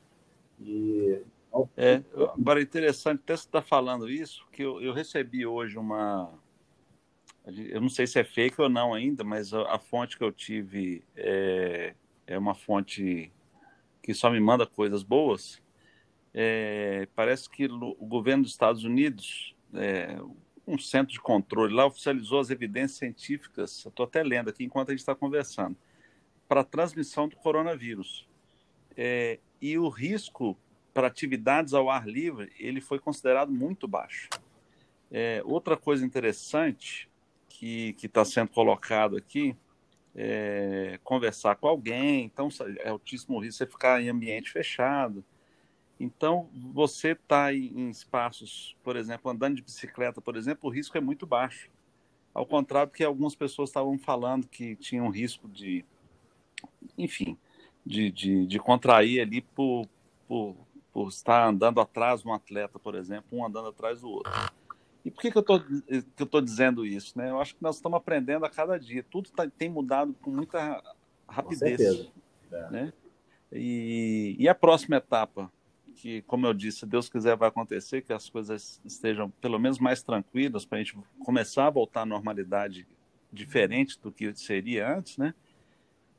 E 0.59 1.21
é, 1.77 2.03
agora, 2.37 2.61
interessante 2.61 3.21
até 3.21 3.37
você 3.37 3.47
estar 3.47 3.63
tá 3.63 3.67
falando 3.67 4.09
isso, 4.09 4.47
que 4.53 4.63
eu, 4.63 4.81
eu, 4.81 4.93
recebi 4.93 5.47
hoje 5.47 5.79
uma. 5.79 6.31
Eu 7.47 7.81
não 7.81 7.89
sei 7.89 8.07
se 8.07 8.19
é 8.19 8.25
fake 8.25 8.61
ou 8.61 8.69
não 8.69 8.93
ainda, 8.93 9.25
mas 9.25 9.55
a, 9.55 9.63
a 9.75 9.79
fonte 9.79 10.19
que 10.19 10.25
eu 10.25 10.31
tive 10.31 11.03
é, 11.17 11.95
é, 12.27 12.39
uma 12.39 12.55
fonte 12.55 13.33
que 14.03 14.13
só 14.13 14.31
me 14.31 14.41
manda 14.41 14.67
coisas 14.67 15.03
boas. 15.03 15.63
É, 16.35 17.09
parece 17.15 17.49
que 17.49 17.67
o 17.67 18.07
governo 18.07 18.43
dos 18.43 18.53
Estados 18.53 18.85
Unidos, 18.85 19.57
é, 19.73 20.19
um 20.69 20.79
centro 20.79 21.13
de 21.13 21.21
controle 21.21 21.75
lá, 21.75 21.87
oficializou 21.87 22.41
as 22.41 22.51
evidências 22.51 22.99
científicas, 22.99 23.87
estou 23.87 24.05
até 24.05 24.23
lendo 24.23 24.51
aqui 24.51 24.65
enquanto 24.65 24.91
a 24.91 24.93
gente 24.93 25.01
está 25.01 25.15
conversando, 25.15 25.77
para 26.47 26.61
a 26.61 26.65
transmissão 26.65 27.27
do 27.27 27.37
coronavírus. 27.37 28.29
É, 28.97 29.39
e 29.61 29.79
o 29.79 29.89
risco 29.89 30.57
para 30.93 31.07
atividades 31.07 31.73
ao 31.73 31.89
ar 31.89 32.07
livre, 32.07 32.53
ele 32.59 32.81
foi 32.81 32.99
considerado 32.99 33.51
muito 33.51 33.89
baixo. 33.89 34.29
É, 35.11 35.43
outra 35.45 35.77
coisa 35.77 36.05
interessante 36.05 37.09
que 37.49 37.97
está 38.03 38.25
sendo 38.25 38.51
colocado 38.51 39.17
aqui, 39.17 39.57
é, 40.15 40.99
conversar 41.03 41.57
com 41.57 41.67
alguém, 41.67 42.25
então 42.25 42.49
é 42.79 42.89
altíssimo 42.89 43.39
risco 43.39 43.59
você 43.59 43.67
ficar 43.67 44.03
em 44.03 44.09
ambiente 44.09 44.51
fechado. 44.51 45.25
Então, 46.01 46.49
você 46.73 47.13
está 47.13 47.53
em 47.53 47.91
espaços, 47.91 48.77
por 48.85 48.97
exemplo, 48.97 49.31
andando 49.31 49.57
de 49.57 49.63
bicicleta, 49.63 50.21
por 50.21 50.37
exemplo, 50.37 50.69
o 50.69 50.73
risco 50.73 50.97
é 50.97 51.01
muito 51.01 51.27
baixo. 51.27 51.69
Ao 52.33 52.47
contrário 52.47 52.91
do 52.91 52.95
que 52.95 53.03
algumas 53.03 53.35
pessoas 53.35 53.71
estavam 53.71 53.99
falando 53.99 54.47
que 54.47 54.77
tinham 54.77 55.07
um 55.07 55.11
risco 55.11 55.49
de, 55.49 55.85
enfim, 56.97 57.37
de, 57.85 58.13
de, 58.13 58.47
de 58.47 58.59
contrair 58.61 59.21
ali 59.21 59.41
por, 59.41 59.89
por, 60.29 60.57
por 60.93 61.09
estar 61.09 61.49
andando 61.49 61.81
atrás 61.81 62.23
de 62.23 62.29
um 62.29 62.33
atleta, 62.33 62.79
por 62.79 62.95
exemplo, 62.95 63.27
um 63.33 63.45
andando 63.45 63.69
atrás 63.69 64.03
do 64.03 64.11
outro. 64.11 64.33
E 65.05 65.11
por 65.11 65.23
que, 65.23 65.33
que 65.33 65.39
eu 65.39 66.25
estou 66.25 66.41
dizendo 66.41 66.85
isso? 66.85 67.19
Né? 67.19 67.31
Eu 67.31 67.41
acho 67.41 67.57
que 67.57 67.63
nós 67.63 67.77
estamos 67.77 67.97
aprendendo 67.97 68.45
a 68.45 68.51
cada 68.51 68.79
dia. 68.79 69.03
Tudo 69.03 69.31
tá, 69.31 69.49
tem 69.49 69.69
mudado 69.69 70.15
com 70.21 70.31
muita 70.31 70.83
rapidez. 71.27 72.11
Com 72.51 72.57
é. 72.57 72.71
né? 72.71 72.93
E, 73.51 74.37
e 74.39 74.49
a 74.49 74.55
próxima 74.55 74.97
etapa, 74.97 75.51
que, 75.99 76.23
como 76.23 76.47
eu 76.47 76.55
disse, 76.55 76.81
se 76.81 76.87
Deus 76.87 77.09
quiser, 77.09 77.37
vai 77.37 77.49
acontecer, 77.49 78.03
que 78.03 78.13
as 78.13 78.31
coisas 78.31 78.81
estejam 78.85 79.29
pelo 79.41 79.59
menos 79.59 79.81
mais 79.81 80.01
tranquilas 80.01 80.65
para 80.65 80.79
a 80.79 80.83
gente 80.83 80.97
começar 81.25 81.67
a 81.67 81.71
voltar 81.71 82.03
à 82.03 82.07
normalidade 82.07 82.87
diferente 83.33 83.99
do 84.01 84.13
que 84.13 84.33
seria 84.35 84.97
antes, 84.97 85.19
né? 85.19 85.35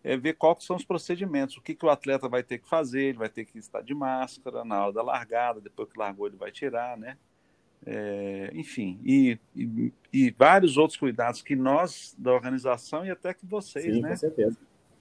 É 0.04 0.18
ver 0.18 0.34
quais 0.34 0.64
são 0.64 0.76
os 0.76 0.84
procedimentos, 0.84 1.58
o 1.58 1.62
que, 1.62 1.74
que 1.74 1.86
o 1.86 1.90
atleta 1.90 2.28
vai 2.28 2.44
ter 2.44 2.58
que 2.58 2.68
fazer, 2.68 3.04
ele 3.04 3.18
vai 3.18 3.30
ter 3.30 3.46
que 3.46 3.58
estar 3.58 3.82
de 3.82 3.94
máscara 3.94 4.66
na 4.66 4.84
hora 4.84 4.94
da 4.94 5.02
largada, 5.02 5.62
depois 5.62 5.90
que 5.90 5.98
largou 5.98 6.28
ele 6.28 6.38
vai 6.38 6.52
tirar, 6.52 6.98
né? 6.98 7.18
É, 7.86 8.52
enfim, 8.54 9.00
e, 9.06 9.40
e, 9.56 9.94
e, 10.12 10.32
vários 10.38 10.76
outros 10.76 11.00
cuidados 11.00 11.42
que 11.42 11.56
nós 11.56 12.14
da 12.18 12.34
organização 12.34 13.06
e 13.06 13.10
até 13.10 13.34
que 13.34 13.46
vocês, 13.46 13.96
Sim, 13.96 14.02
né? 14.02 14.10
Com 14.10 14.18
certeza. 14.18 14.58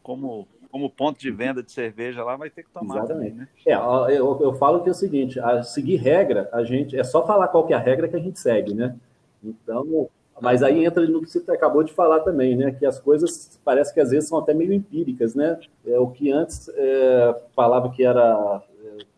Como, 0.08 0.48
como 0.70 0.88
ponto 0.88 1.20
de 1.20 1.30
venda 1.30 1.62
de 1.62 1.70
cerveja 1.70 2.24
lá, 2.24 2.34
vai 2.34 2.48
ter 2.48 2.62
que 2.62 2.70
tomar 2.70 2.96
Exatamente. 2.96 3.30
também, 3.32 3.40
né? 3.42 3.48
É, 3.66 3.74
eu, 4.16 4.38
eu 4.40 4.54
falo 4.54 4.82
que 4.82 4.88
é 4.88 4.92
o 4.92 4.94
seguinte, 4.94 5.38
a 5.38 5.62
seguir 5.62 5.96
regra, 5.96 6.48
a 6.50 6.64
gente 6.64 6.98
é 6.98 7.04
só 7.04 7.26
falar 7.26 7.48
qual 7.48 7.66
que 7.66 7.74
é 7.74 7.76
a 7.76 7.78
regra 7.78 8.08
que 8.08 8.16
a 8.16 8.18
gente 8.18 8.40
segue, 8.40 8.72
né? 8.72 8.96
Então, 9.44 10.08
mas 10.40 10.62
aí 10.62 10.82
entra 10.82 11.06
no 11.06 11.20
que 11.20 11.28
você 11.28 11.44
acabou 11.50 11.82
de 11.82 11.92
falar 11.92 12.20
também, 12.20 12.56
né? 12.56 12.72
Que 12.72 12.86
as 12.86 12.98
coisas 12.98 13.60
parece 13.62 13.92
que 13.92 14.00
às 14.00 14.10
vezes 14.10 14.30
são 14.30 14.38
até 14.38 14.54
meio 14.54 14.72
empíricas, 14.72 15.34
né? 15.34 15.60
É, 15.86 15.98
o 15.98 16.06
que 16.06 16.32
antes 16.32 16.70
é, 16.70 17.42
falava 17.54 17.90
que 17.90 18.02
era, 18.02 18.62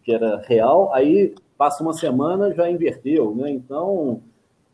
que 0.02 0.12
era 0.12 0.38
real, 0.38 0.92
aí 0.92 1.36
passa 1.56 1.84
uma 1.84 1.92
semana 1.92 2.52
já 2.52 2.68
inverteu, 2.68 3.32
né? 3.32 3.48
Então, 3.48 4.20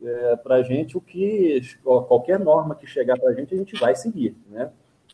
é, 0.02 0.36
para 0.36 0.54
a 0.54 0.62
gente, 0.62 0.96
o 0.96 1.00
que 1.02 1.60
qualquer 1.84 2.40
norma 2.40 2.74
que 2.74 2.86
chegar 2.86 3.18
para 3.18 3.32
a 3.32 3.34
gente, 3.34 3.54
a 3.54 3.58
gente 3.58 3.78
vai 3.78 3.94
seguir, 3.94 4.34
né? 4.48 4.70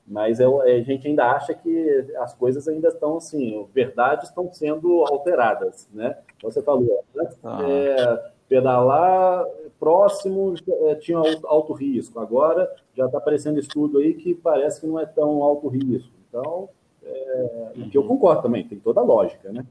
Mas 0.06 0.40
é, 0.40 0.44
é, 0.44 0.76
a 0.78 0.82
gente 0.82 1.06
ainda 1.06 1.30
acha 1.30 1.54
que 1.54 2.14
as 2.18 2.34
coisas 2.34 2.66
ainda 2.66 2.88
estão 2.88 3.16
assim, 3.16 3.66
verdades 3.72 4.28
estão 4.28 4.52
sendo 4.52 5.04
alteradas, 5.06 5.88
né? 5.92 6.18
Você 6.42 6.60
falou, 6.60 7.04
antes, 7.16 7.38
ah. 7.44 7.60
é, 7.62 8.32
pedalar 8.48 9.46
próximo 9.78 10.54
é, 10.86 10.94
tinha 10.96 11.18
alto 11.44 11.72
risco, 11.72 12.20
agora 12.20 12.70
já 12.94 13.06
está 13.06 13.18
aparecendo 13.18 13.58
estudo 13.58 13.98
aí 13.98 14.14
que 14.14 14.34
parece 14.34 14.80
que 14.80 14.86
não 14.86 14.98
é 14.98 15.06
tão 15.06 15.42
alto 15.42 15.68
risco. 15.68 16.12
Então, 16.28 16.68
é, 17.04 17.72
que 17.90 17.96
eu 17.96 18.04
concordo 18.04 18.42
também, 18.42 18.66
tem 18.66 18.78
toda 18.78 19.00
a 19.00 19.04
lógica, 19.04 19.52
né? 19.52 19.64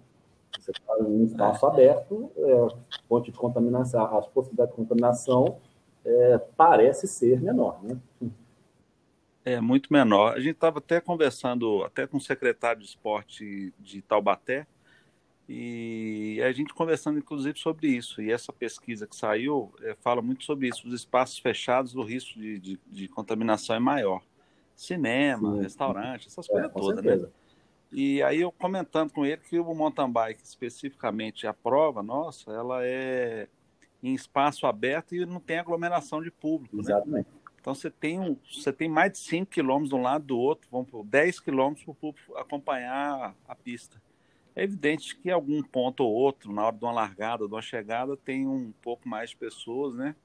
Você 0.60 0.72
está 0.72 0.98
em 1.00 1.04
um 1.04 1.24
espaço 1.24 1.65
aberto, 1.65 2.30
é, 2.38 2.67
fonte 3.08 3.32
de 3.32 3.38
contaminação, 3.38 4.17
as 4.17 4.28
possibilidades 4.28 4.74
de 4.74 4.82
contaminação 4.82 5.58
é, 6.06 6.39
parece 6.58 7.08
ser 7.08 7.41
menor, 7.41 7.80
né? 7.84 7.98
É 9.44 9.60
muito 9.60 9.92
menor. 9.92 10.34
A 10.36 10.40
gente 10.40 10.52
estava 10.52 10.80
até 10.80 11.02
conversando 11.02 11.84
até 11.84 12.06
com 12.06 12.18
o 12.18 12.22
secretário 12.22 12.82
de 12.82 12.88
esporte 12.88 13.74
de 13.80 14.02
Taubaté 14.02 14.68
e 15.50 16.40
a 16.44 16.52
gente 16.52 16.74
conversando 16.74 17.20
inclusive 17.20 17.58
sobre 17.58 17.88
isso. 17.88 18.22
E 18.22 18.32
essa 18.32 18.54
pesquisa 18.54 19.08
que 19.08 19.16
saiu 19.16 19.74
é, 19.82 19.96
fala 19.96 20.22
muito 20.22 20.44
sobre 20.44 20.68
isso. 20.68 20.88
Os 20.88 20.94
espaços 20.94 21.40
fechados, 21.40 21.96
o 21.96 22.04
risco 22.04 22.40
de, 22.40 22.60
de, 22.60 22.80
de 22.88 23.08
contaminação 23.08 23.76
é 23.76 23.80
maior. 23.80 24.22
Cinema, 24.76 25.56
Sim. 25.56 25.62
restaurante, 25.62 26.28
essas 26.28 26.48
é, 26.50 26.52
coisas 26.52 26.72
todas, 26.72 27.04
né? 27.04 27.12
certeza. 27.12 27.28
né? 27.28 27.34
E 27.92 28.24
aí 28.24 28.40
eu 28.40 28.52
comentando 28.52 29.12
com 29.12 29.26
ele 29.26 29.42
que 29.50 29.60
o 29.60 29.74
mountain 29.74 30.10
bike, 30.10 30.42
especificamente 30.44 31.46
a 31.46 31.54
prova 31.54 32.02
nossa, 32.02 32.50
ela 32.52 32.86
é 32.86 33.50
em 34.02 34.16
espaço 34.16 34.66
aberto 34.66 35.14
e 35.14 35.26
não 35.26 35.40
tem 35.40 35.60
aglomeração 35.60 36.24
de 36.24 36.32
público, 36.32 36.78
né? 36.78 36.84
Exatamente. 36.84 37.28
Né? 37.28 37.41
Então 37.62 37.76
você 37.76 37.91
tem, 37.91 38.19
um, 38.19 38.36
você 38.52 38.74
tem 38.74 38.89
mais 38.89 39.12
de 39.12 39.19
5 39.19 39.52
quilômetros 39.52 39.89
de 39.89 39.95
um 39.95 40.02
lado 40.02 40.26
do 40.26 40.38
outro, 40.38 40.67
vamos 40.71 40.89
por 40.89 41.06
10 41.06 41.39
quilômetros 41.39 41.86
para 41.86 41.91
o 41.91 41.95
público 41.95 42.36
acompanhar 42.36 43.36
a 43.47 43.56
pista. 43.56 44.02
É 44.56 44.63
evidente 44.63 45.15
que 45.15 45.30
algum 45.30 45.62
ponto 45.62 46.04
ou 46.04 46.12
outro, 46.12 46.52
na 46.52 46.65
hora 46.65 46.76
de 46.76 46.84
uma 46.84 46.91
largada, 46.91 47.47
de 47.47 47.54
uma 47.54 47.62
chegada, 47.62 48.17
tem 48.17 48.47
um 48.47 48.74
pouco 48.82 49.08
mais 49.08 49.30
de 49.30 49.38
pessoas, 49.38 49.95
né? 49.95 50.15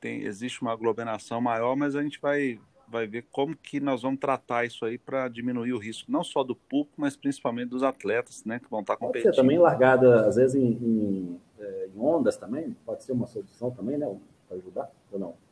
Tem, 0.00 0.22
existe 0.22 0.62
uma 0.62 0.72
aglomeração 0.72 1.38
maior, 1.40 1.76
mas 1.76 1.94
a 1.94 2.02
gente 2.02 2.18
vai, 2.18 2.58
vai 2.88 3.06
ver 3.06 3.26
como 3.30 3.54
que 3.54 3.78
nós 3.78 4.00
vamos 4.00 4.18
tratar 4.18 4.64
isso 4.64 4.84
aí 4.86 4.96
para 4.96 5.28
diminuir 5.28 5.74
o 5.74 5.78
risco, 5.78 6.10
não 6.10 6.24
só 6.24 6.42
do 6.42 6.56
público, 6.56 6.94
mas 6.96 7.14
principalmente 7.14 7.68
dos 7.68 7.82
atletas, 7.82 8.42
né, 8.44 8.58
que 8.58 8.70
vão 8.70 8.80
estar 8.80 8.96
competindo. 8.96 9.24
Pode 9.24 9.36
ser 9.36 9.42
também 9.42 9.58
largada, 9.58 10.26
às 10.26 10.36
vezes, 10.36 10.54
em, 10.56 10.72
em, 10.72 11.40
é, 11.58 11.90
em 11.94 12.00
ondas 12.00 12.38
também, 12.38 12.74
pode 12.86 13.04
ser 13.04 13.12
uma 13.12 13.26
solução 13.26 13.70
também, 13.70 13.98
né, 13.98 14.18
para 14.48 14.56
ajudar, 14.56 14.90
ou 15.12 15.18
não? 15.18 15.49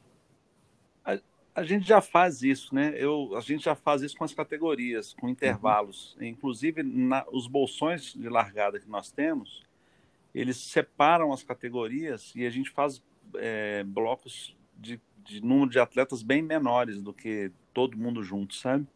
A, 1.58 1.62
gente 1.64 1.86
já 1.86 2.00
faz 2.00 2.42
isso, 2.42 2.74
né, 2.74 2.94
Eu, 2.96 3.34
a 3.36 3.40
gente 3.40 3.64
já 3.64 3.74
faz 3.74 4.02
isso 4.02 4.16
com 4.16 4.24
as 4.24 4.34
categorias, 4.34 5.14
com 5.14 5.28
intervalos, 5.28 6.16
uhum. 6.16 6.24
inclusive 6.26 6.82
na, 6.82 7.24
os 7.30 7.46
bolsões 7.46 8.12
de 8.14 8.28
largada 8.28 8.78
que 8.80 8.88
nós 8.88 9.10
temos, 9.10 9.62
eles 10.34 10.56
separam 10.56 11.32
as 11.32 11.42
categorias 11.42 12.32
e 12.34 12.46
a 12.46 12.50
gente 12.50 12.70
faz 12.70 13.02
é, 13.34 13.82
blocos 13.84 14.56
de 14.76 15.00
de 15.28 15.44
número 15.44 15.70
de 15.70 15.78
atletas 15.78 16.22
bem 16.22 16.40
menores 16.40 17.02
do 17.02 17.12
que 17.12 17.52
todo 17.74 17.98
mundo 17.98 18.22
junto, 18.22 18.54
sabe? 18.54 18.86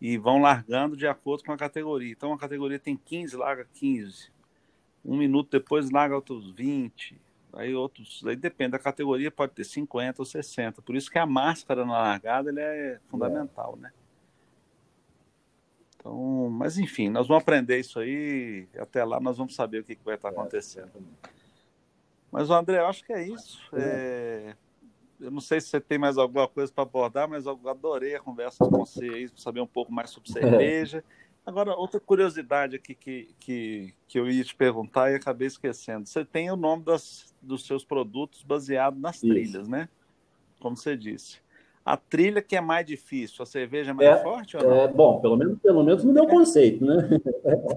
E 0.00 0.16
vão 0.16 0.40
largando 0.40 0.96
de 0.96 1.06
acordo 1.06 1.42
com 1.42 1.52
a 1.52 1.56
categoria. 1.56 2.12
Então, 2.12 2.32
a 2.32 2.38
categoria 2.38 2.78
tem 2.78 2.96
15, 2.96 3.36
larga 3.36 3.66
15. 3.74 4.30
Um 5.04 5.16
minuto 5.16 5.50
depois, 5.50 5.90
larga 5.90 6.14
outros 6.14 6.52
20. 6.52 7.20
Aí 7.56 7.74
outros, 7.74 8.22
aí 8.26 8.36
depende 8.36 8.72
da 8.72 8.78
categoria, 8.78 9.30
pode 9.30 9.52
ter 9.52 9.64
50 9.64 10.20
ou 10.20 10.26
60. 10.26 10.82
Por 10.82 10.96
isso 10.96 11.10
que 11.10 11.18
a 11.18 11.26
máscara 11.26 11.84
na 11.84 11.92
largada 11.92 12.50
ele 12.50 12.60
é 12.60 12.98
fundamental, 13.08 13.74
é. 13.78 13.82
né? 13.82 13.92
Então, 15.96 16.50
mas 16.50 16.76
enfim, 16.76 17.08
nós 17.08 17.26
vamos 17.26 17.42
aprender 17.42 17.78
isso 17.78 17.98
aí. 17.98 18.68
Até 18.78 19.02
lá 19.04 19.18
nós 19.20 19.38
vamos 19.38 19.54
saber 19.54 19.80
o 19.80 19.84
que, 19.84 19.94
que 19.94 20.04
vai 20.04 20.16
estar 20.16 20.28
é, 20.28 20.30
acontecendo. 20.32 20.90
É, 21.22 21.28
mas, 22.30 22.50
André, 22.50 22.78
eu 22.78 22.86
acho 22.86 23.04
que 23.04 23.12
é 23.12 23.26
isso. 23.26 23.62
É, 23.72 24.54
eu 25.20 25.30
não 25.30 25.40
sei 25.40 25.60
se 25.60 25.68
você 25.68 25.80
tem 25.80 25.98
mais 25.98 26.18
alguma 26.18 26.48
coisa 26.48 26.70
para 26.72 26.82
abordar, 26.82 27.28
mas 27.28 27.46
eu 27.46 27.58
adorei 27.66 28.16
a 28.16 28.20
conversa 28.20 28.58
com 28.58 28.70
você 28.70 29.04
aí, 29.04 29.30
saber 29.36 29.60
um 29.60 29.66
pouco 29.66 29.92
mais 29.92 30.10
sobre 30.10 30.28
cerveja. 30.32 31.02
Agora, 31.46 31.74
outra 31.76 32.00
curiosidade 32.00 32.76
aqui 32.76 32.94
que, 32.94 33.34
que, 33.38 33.94
que 34.08 34.18
eu 34.18 34.28
ia 34.30 34.42
te 34.42 34.54
perguntar 34.54 35.12
e 35.12 35.16
acabei 35.16 35.46
esquecendo. 35.46 36.08
Você 36.08 36.24
tem 36.24 36.50
o 36.50 36.56
nome 36.56 36.84
das, 36.84 37.34
dos 37.40 37.66
seus 37.66 37.84
produtos 37.84 38.42
baseado 38.42 38.98
nas 38.98 39.16
Isso. 39.16 39.28
trilhas, 39.28 39.68
né? 39.68 39.88
Como 40.58 40.74
você 40.74 40.96
disse. 40.96 41.44
A 41.84 41.98
trilha 41.98 42.40
que 42.40 42.56
é 42.56 42.62
mais 42.62 42.86
difícil, 42.86 43.42
a 43.42 43.46
cerveja 43.46 43.90
é 43.90 43.92
mais 43.92 44.08
é, 44.08 44.22
forte 44.22 44.56
ou 44.56 44.62
não? 44.62 44.72
É, 44.72 44.88
bom, 44.88 45.20
pelo 45.20 45.36
menos, 45.36 45.58
pelo 45.58 45.84
menos 45.84 46.02
no 46.02 46.14
meu 46.14 46.24
conceito, 46.28 46.82
né? 46.82 47.10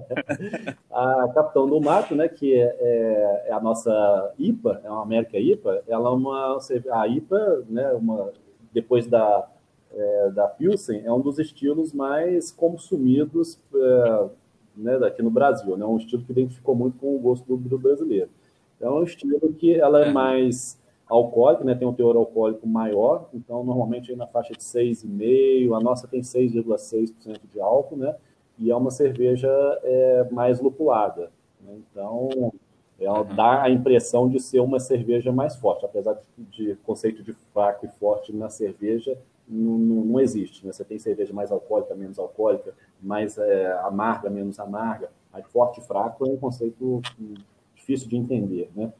a 0.90 1.28
Capitão 1.34 1.66
do 1.66 1.78
Mato, 1.78 2.14
né, 2.14 2.26
que 2.26 2.54
é, 2.54 2.74
é, 2.80 3.44
é, 3.48 3.52
a 3.52 3.60
nossa 3.60 4.32
IPA, 4.38 4.80
é 4.82 4.90
uma 4.90 5.02
América 5.02 5.38
IPA, 5.38 5.82
ela 5.86 6.08
é 6.08 6.12
uma... 6.12 6.58
A 6.92 7.06
IPA, 7.06 7.64
né, 7.68 7.92
uma, 7.92 8.32
depois 8.72 9.06
da, 9.06 9.46
é, 9.92 10.30
da 10.30 10.46
Pilsen, 10.46 11.02
é 11.04 11.12
um 11.12 11.20
dos 11.20 11.38
estilos 11.38 11.92
mais 11.92 12.50
consumidos 12.50 13.58
é, 13.74 14.28
né, 14.76 14.96
aqui 15.06 15.22
no 15.22 15.30
Brasil, 15.30 15.76
né? 15.76 15.84
Um 15.84 15.96
estilo 15.96 16.22
que 16.22 16.32
identificou 16.32 16.74
muito 16.74 16.98
com 16.98 17.14
o 17.14 17.18
gosto 17.18 17.44
do, 17.44 17.56
do 17.56 17.78
brasileiro. 17.78 18.30
Então, 18.76 18.96
é 18.96 19.00
um 19.00 19.04
estilo 19.04 19.52
que 19.54 19.74
ela 19.74 20.04
é, 20.04 20.08
é. 20.08 20.12
mais 20.12 20.78
alcoólico, 21.08 21.64
né, 21.64 21.74
tem 21.74 21.88
um 21.88 21.92
teor 21.92 22.16
alcoólico 22.16 22.66
maior, 22.66 23.30
então 23.32 23.64
normalmente 23.64 24.10
aí 24.10 24.16
na 24.16 24.26
faixa 24.26 24.52
de 24.52 24.62
6,5%, 24.62 25.74
a 25.74 25.80
nossa 25.80 26.06
tem 26.06 26.20
6,6% 26.20 27.40
de 27.50 27.60
álcool, 27.60 27.96
né, 27.96 28.14
e 28.58 28.70
é 28.70 28.76
uma 28.76 28.90
cerveja 28.90 29.48
é, 29.82 30.28
mais 30.30 30.60
lupulada. 30.60 31.30
Né, 31.62 31.78
então, 31.90 32.52
ela 33.00 33.20
uhum. 33.20 33.34
dá 33.34 33.62
a 33.62 33.70
impressão 33.70 34.28
de 34.28 34.38
ser 34.38 34.60
uma 34.60 34.78
cerveja 34.78 35.32
mais 35.32 35.56
forte, 35.56 35.86
apesar 35.86 36.18
de, 36.36 36.44
de 36.44 36.76
conceito 36.84 37.22
de 37.22 37.32
fraco 37.32 37.86
e 37.86 37.88
forte 37.88 38.30
na 38.30 38.50
cerveja 38.50 39.16
não, 39.48 39.78
não, 39.78 40.04
não, 40.04 40.20
existe. 40.20 40.64
Né? 40.64 40.72
Você 40.72 40.84
tem 40.84 40.98
cerveja 40.98 41.32
mais 41.32 41.50
alcoólica, 41.50 41.94
menos 41.94 42.18
alcoólica, 42.18 42.74
mais 43.00 43.38
é, 43.38 43.72
amarga, 43.82 44.28
menos 44.28 44.58
amarga. 44.60 45.10
Mas 45.32 45.46
forte 45.46 45.80
e 45.80 45.82
fraco 45.82 46.26
é 46.26 46.30
um 46.30 46.36
conceito 46.36 47.00
hum, 47.18 47.34
difícil 47.74 48.08
de 48.08 48.16
entender, 48.16 48.70
né? 48.74 48.92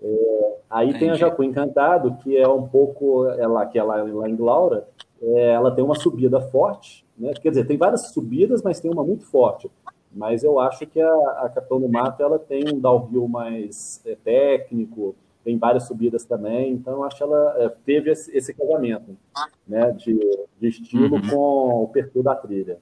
É, 0.00 0.56
aí 0.70 0.88
Entendi. 0.88 1.00
tem 1.00 1.10
a 1.10 1.14
Jacu 1.14 1.42
Encantado, 1.42 2.16
que 2.22 2.36
é 2.36 2.46
um 2.46 2.68
pouco, 2.68 3.26
ela, 3.30 3.66
que 3.66 3.78
é 3.78 3.82
lá, 3.82 4.02
lá 4.02 4.28
em 4.28 4.36
Laura, 4.36 4.86
é, 5.20 5.52
ela 5.52 5.72
tem 5.72 5.84
uma 5.84 5.96
subida 5.96 6.40
forte, 6.40 7.04
né? 7.16 7.32
quer 7.34 7.50
dizer, 7.50 7.66
tem 7.66 7.76
várias 7.76 8.12
subidas, 8.12 8.62
mas 8.62 8.80
tem 8.80 8.90
uma 8.90 9.02
muito 9.02 9.24
forte. 9.24 9.70
Mas 10.12 10.42
eu 10.42 10.58
acho 10.58 10.86
que 10.86 11.00
a, 11.00 11.14
a 11.42 11.48
Capitão 11.48 11.80
do 11.80 11.88
Mato 11.88 12.22
ela 12.22 12.38
tem 12.38 12.64
um 12.72 12.78
downhill 12.78 13.28
mais 13.28 14.00
é, 14.06 14.14
técnico, 14.14 15.14
tem 15.48 15.56
várias 15.56 15.84
subidas 15.84 16.26
também, 16.26 16.74
então 16.74 17.02
acho 17.02 17.16
que 17.16 17.22
ela 17.22 17.54
é, 17.56 17.70
teve 17.86 18.10
esse, 18.10 18.52
casamento 18.52 19.16
né, 19.66 19.92
de, 19.92 20.14
de 20.60 20.68
estilo 20.68 21.16
uhum. 21.16 21.30
com 21.30 21.84
o 21.84 21.88
perfil 21.88 22.22
da 22.22 22.36
trilha. 22.36 22.78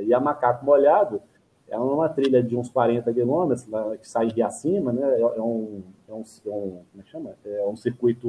E 0.00 0.12
a 0.12 0.18
Macaco 0.18 0.66
Molhado 0.66 1.22
é 1.68 1.78
uma 1.78 2.08
trilha 2.08 2.42
de 2.42 2.56
uns 2.56 2.68
40 2.70 3.14
quilômetros, 3.14 3.68
que 4.00 4.08
sai 4.08 4.26
de 4.26 4.42
acima, 4.42 4.92
né, 4.92 5.00
é, 5.14 5.20
é, 5.20 5.40
um, 5.40 5.84
é, 6.08 6.12
um, 6.12 6.24
é 6.44 6.50
um, 6.50 6.82
como 6.90 6.98
é 6.98 7.04
chama? 7.04 7.36
É 7.44 7.64
um 7.68 7.76
circuito 7.76 8.28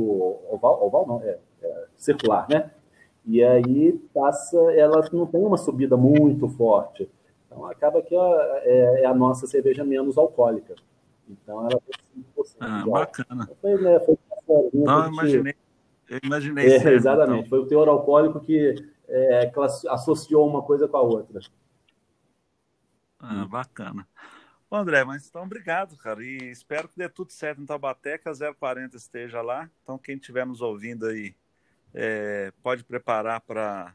oval, 0.51 0.85
oval 0.85 1.07
não, 1.07 1.23
é, 1.23 1.39
é 1.63 1.85
circular, 1.97 2.45
né? 2.47 2.69
E 3.25 3.43
aí 3.43 3.93
passa, 4.13 4.55
ela 4.73 5.03
não 5.11 5.25
tem 5.25 5.43
uma 5.43 5.57
subida 5.57 5.97
muito 5.97 6.47
forte. 6.47 7.09
Então 7.47 7.65
acaba 7.65 8.03
que 8.03 8.15
é, 8.15 9.01
é 9.01 9.05
a 9.07 9.15
nossa 9.15 9.47
cerveja 9.47 9.83
menos 9.83 10.15
alcoólica. 10.15 10.75
Então 11.27 11.67
ela 11.67 11.81
tem 12.23 12.43
5% 12.43 12.55
ah, 12.59 12.85
bacana. 12.87 13.49
Foi, 13.61 13.81
né, 13.81 13.99
foi 13.99 14.17
não, 14.73 15.03
eu 15.03 15.11
imaginei. 15.11 15.55
Eu 16.09 16.19
imaginei. 16.23 16.73
É, 16.73 16.93
exatamente. 16.93 17.39
Então. 17.39 17.49
Foi 17.49 17.59
o 17.59 17.67
teor 17.67 17.87
alcoólico 17.87 18.39
que, 18.39 18.75
é, 19.07 19.51
associou 19.89 20.47
uma 20.47 20.63
coisa 20.63 20.87
com 20.87 20.97
a 20.97 21.01
outra. 21.01 21.39
Ah, 23.19 23.45
bacana. 23.45 24.07
Bom, 24.69 24.77
André, 24.77 25.03
mas 25.03 25.27
então 25.27 25.43
obrigado, 25.43 25.97
cara. 25.97 26.23
E 26.23 26.51
espero 26.51 26.87
que 26.87 26.97
dê 26.97 27.09
tudo 27.09 27.31
certo 27.31 27.61
em 27.61 27.65
Taubaté, 27.65 28.17
que 28.17 28.29
a 28.29 28.33
040 28.53 28.95
esteja 28.97 29.41
lá. 29.41 29.69
Então, 29.83 29.97
quem 29.97 30.15
estiver 30.15 30.45
nos 30.45 30.61
ouvindo 30.61 31.05
aí, 31.07 31.35
é, 31.93 32.51
pode 32.61 32.83
preparar 32.83 33.41
para 33.41 33.93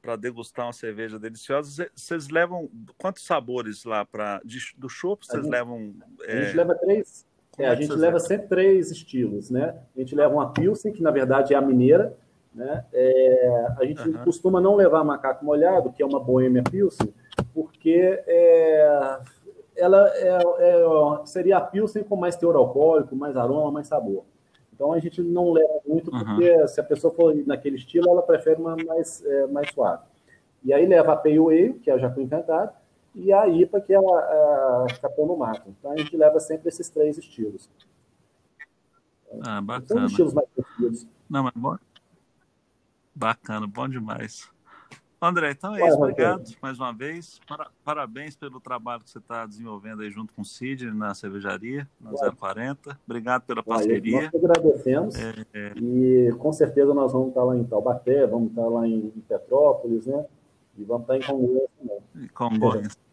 para 0.00 0.14
degustar 0.14 0.66
uma 0.66 0.72
cerveja 0.72 1.18
deliciosa. 1.18 1.90
Vocês 1.92 2.28
levam 2.28 2.70
quantos 2.96 3.26
sabores 3.26 3.82
lá 3.82 4.04
para 4.04 4.40
do 4.76 4.88
chopp? 4.88 5.26
Vocês 5.26 5.44
levam? 5.44 5.96
É... 6.22 6.38
A 6.38 6.42
gente 6.44 6.56
leva 6.56 6.74
três. 6.76 7.26
É, 7.58 7.68
a 7.68 7.72
é 7.72 7.76
gente 7.76 7.90
leva 7.90 8.02
levam? 8.02 8.20
sempre 8.20 8.48
três 8.48 8.90
estilos, 8.90 9.50
né? 9.50 9.76
A 9.96 10.00
gente 10.00 10.14
leva 10.14 10.34
uma 10.34 10.52
pilsen 10.52 10.92
que 10.92 11.02
na 11.02 11.10
verdade 11.10 11.54
é 11.54 11.56
a 11.56 11.60
mineira, 11.60 12.16
né? 12.54 12.84
É, 12.92 13.66
a 13.78 13.84
gente 13.84 14.08
uhum. 14.08 14.24
costuma 14.24 14.60
não 14.60 14.76
levar 14.76 15.04
macaco 15.04 15.44
molhado, 15.44 15.92
que 15.92 16.02
é 16.02 16.06
uma 16.06 16.20
boêmia 16.20 16.62
pilsen, 16.62 17.12
porque 17.54 18.22
é, 18.26 19.18
ela 19.76 20.08
é, 20.16 20.38
é, 20.58 21.26
seria 21.26 21.58
a 21.58 21.60
pilsen 21.60 22.02
com 22.02 22.16
mais 22.16 22.36
teor 22.36 22.56
alcoólico, 22.56 23.14
mais 23.14 23.36
aroma, 23.36 23.70
mais 23.70 23.86
sabor. 23.88 24.24
Então 24.74 24.92
a 24.92 24.98
gente 24.98 25.22
não 25.22 25.52
leva 25.52 25.80
muito, 25.86 26.10
porque 26.10 26.50
uhum. 26.50 26.68
se 26.68 26.80
a 26.80 26.84
pessoa 26.84 27.12
for 27.12 27.34
naquele 27.46 27.76
estilo, 27.76 28.10
ela 28.10 28.22
prefere 28.22 28.60
uma 28.60 28.76
mais, 28.76 29.24
é, 29.24 29.46
mais 29.46 29.70
suave. 29.70 30.02
E 30.62 30.72
aí 30.72 30.86
leva 30.86 31.12
a 31.12 31.16
Pale 31.16 31.38
Ale, 31.38 31.74
que 31.74 31.90
é 31.90 31.94
a 31.94 31.98
Jacu 31.98 32.20
Encantado, 32.20 32.72
e 33.16 33.32
a 33.32 33.48
IPA, 33.48 33.80
que 33.80 33.94
é 33.94 33.96
a, 33.96 34.00
a 34.00 34.86
Capão 35.00 35.26
no 35.26 35.36
Mato. 35.36 35.70
Então 35.70 35.90
a 35.90 35.96
gente 35.96 36.14
leva 36.16 36.38
sempre 36.38 36.68
esses 36.68 36.88
três 36.90 37.16
estilos. 37.16 37.68
Ah, 39.42 39.60
bacana. 39.62 40.00
São 40.00 40.06
estilos 40.06 40.34
mais 40.34 40.46
preferidos. 40.50 41.08
Não, 41.28 41.44
mas 41.44 41.52
bom. 41.56 41.76
Bacana, 43.14 43.66
bom 43.66 43.88
demais. 43.88 44.50
André, 45.20 45.52
então 45.52 45.74
é 45.74 45.88
isso. 45.88 45.96
Obrigado 45.96 46.44
mais 46.60 46.78
uma 46.78 46.92
vez. 46.92 47.40
Parabéns 47.82 48.36
pelo 48.36 48.60
trabalho 48.60 49.02
que 49.02 49.08
você 49.08 49.18
está 49.18 49.46
desenvolvendo 49.46 50.02
aí 50.02 50.10
junto 50.10 50.34
com 50.34 50.42
o 50.42 50.44
Cid 50.44 50.92
na 50.92 51.14
cervejaria, 51.14 51.88
na 51.98 52.10
claro. 52.10 52.36
040. 52.36 53.00
Obrigado 53.06 53.42
pela 53.46 53.62
parceria. 53.62 54.30
Nós 54.30 54.44
agradecemos. 54.44 55.14
É, 55.16 55.46
é... 55.54 55.72
E 55.74 56.34
com 56.38 56.52
certeza 56.52 56.92
nós 56.92 57.12
vamos 57.12 57.28
estar 57.28 57.44
lá 57.44 57.56
em 57.56 57.64
Taubaté, 57.64 58.26
vamos 58.26 58.50
estar 58.50 58.68
lá 58.68 58.86
em 58.86 59.08
Petrópolis, 59.26 60.04
né? 60.06 60.26
E 60.76 60.84
vamos 60.84 61.04
estar 61.04 61.16
em 61.16 61.22
Congonhas 61.22 61.70
também. 61.78 62.28
Congonhas 62.34 63.05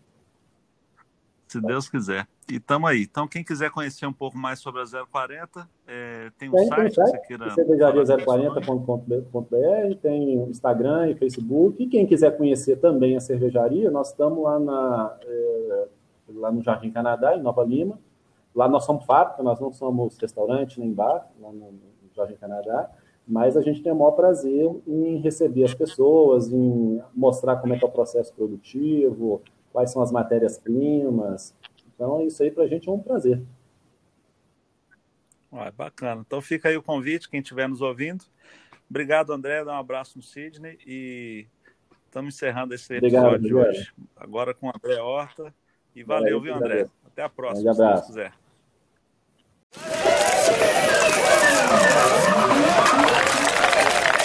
se 1.54 1.62
Deus 1.62 1.88
quiser. 1.88 2.28
E 2.52 2.56
estamos 2.56 2.90
aí. 2.90 3.04
Então, 3.04 3.28
quem 3.28 3.44
quiser 3.44 3.70
conhecer 3.70 4.06
um 4.06 4.14
pouco 4.14 4.38
mais 4.38 4.60
sobre 4.60 4.82
a 4.82 4.86
040, 4.86 5.70
é, 5.88 6.32
tem 6.38 6.50
um 6.50 6.54
tem, 6.54 6.68
site, 6.68 6.96
tem 6.96 7.08
site 7.08 7.28
que 7.28 7.38
cervejaria040.com.br, 7.38 9.96
tem 10.02 10.34
Instagram 10.50 11.12
e 11.12 11.16
Facebook. 11.16 11.82
E 11.82 11.88
quem 11.88 12.06
quiser 12.06 12.36
conhecer 12.36 12.78
também 12.78 13.16
a 13.16 13.20
cervejaria, 13.20 13.92
nós 13.92 14.10
estamos 14.10 14.44
lá, 14.44 14.60
na, 14.60 15.16
é, 15.22 15.88
lá 16.30 16.52
no 16.52 16.64
Jardim 16.64 16.92
Canadá, 16.92 17.36
em 17.36 17.42
Nova 17.42 17.64
Lima. 17.64 18.00
Lá 18.56 18.68
nós 18.68 18.86
somos 18.86 19.06
fábrica, 19.06 19.42
nós 19.42 19.60
não 19.60 19.72
somos 19.72 20.18
restaurante 20.18 20.80
nem 20.80 20.92
bar, 20.92 21.28
lá 21.40 21.52
no, 21.52 21.72
no 21.72 22.14
Jardim 22.16 22.36
Canadá 22.36 22.90
mas 23.28 23.56
a 23.56 23.62
gente 23.62 23.82
tem 23.82 23.92
o 23.92 23.96
maior 23.96 24.12
prazer 24.12 24.70
em 24.86 25.18
receber 25.18 25.64
as 25.64 25.74
pessoas, 25.74 26.52
em 26.52 27.02
mostrar 27.16 27.56
como 27.56 27.74
é 27.74 27.80
que 27.80 27.86
é 27.86 27.88
o 27.88 27.92
processo 27.92 28.34
produtivo, 28.34 29.42
quais 29.74 29.92
são 29.92 30.02
as 30.02 30.12
matérias-primas. 30.12 31.54
Então, 31.94 32.26
isso 32.26 32.42
aí 32.44 32.52
para 32.52 32.64
a 32.64 32.68
gente 32.68 32.88
é 32.88 32.92
um 32.92 33.00
prazer. 33.00 33.42
Ah, 35.52 35.72
bacana. 35.72 36.24
Então 36.26 36.42
fica 36.42 36.70
aí 36.70 36.78
o 36.78 36.82
convite, 36.82 37.30
quem 37.30 37.40
estiver 37.40 37.68
nos 37.68 37.82
ouvindo. 37.82 38.24
Obrigado, 38.90 39.34
André. 39.34 39.64
Dá 39.64 39.74
um 39.74 39.80
abraço 39.80 40.18
no 40.18 40.24
Sidney 40.24 40.78
e 40.86 41.46
estamos 42.06 42.36
encerrando 42.36 42.74
esse 42.74 42.96
episódio 42.96 43.36
obrigado, 43.36 43.42
de 43.42 43.54
hoje. 43.54 43.94
Agora 44.16 44.54
com 44.54 44.68
o 44.68 44.72
André 44.74 45.00
Horta. 45.00 45.54
E 45.96 46.04
valeu, 46.04 46.40
valeu 46.40 46.42
viu, 46.42 46.56
André? 46.56 46.88
Até 47.06 47.22
a 47.22 47.30
próxima, 47.30 47.72
se 47.74 47.80
Deus 47.80 48.02
quiser. 48.02 48.43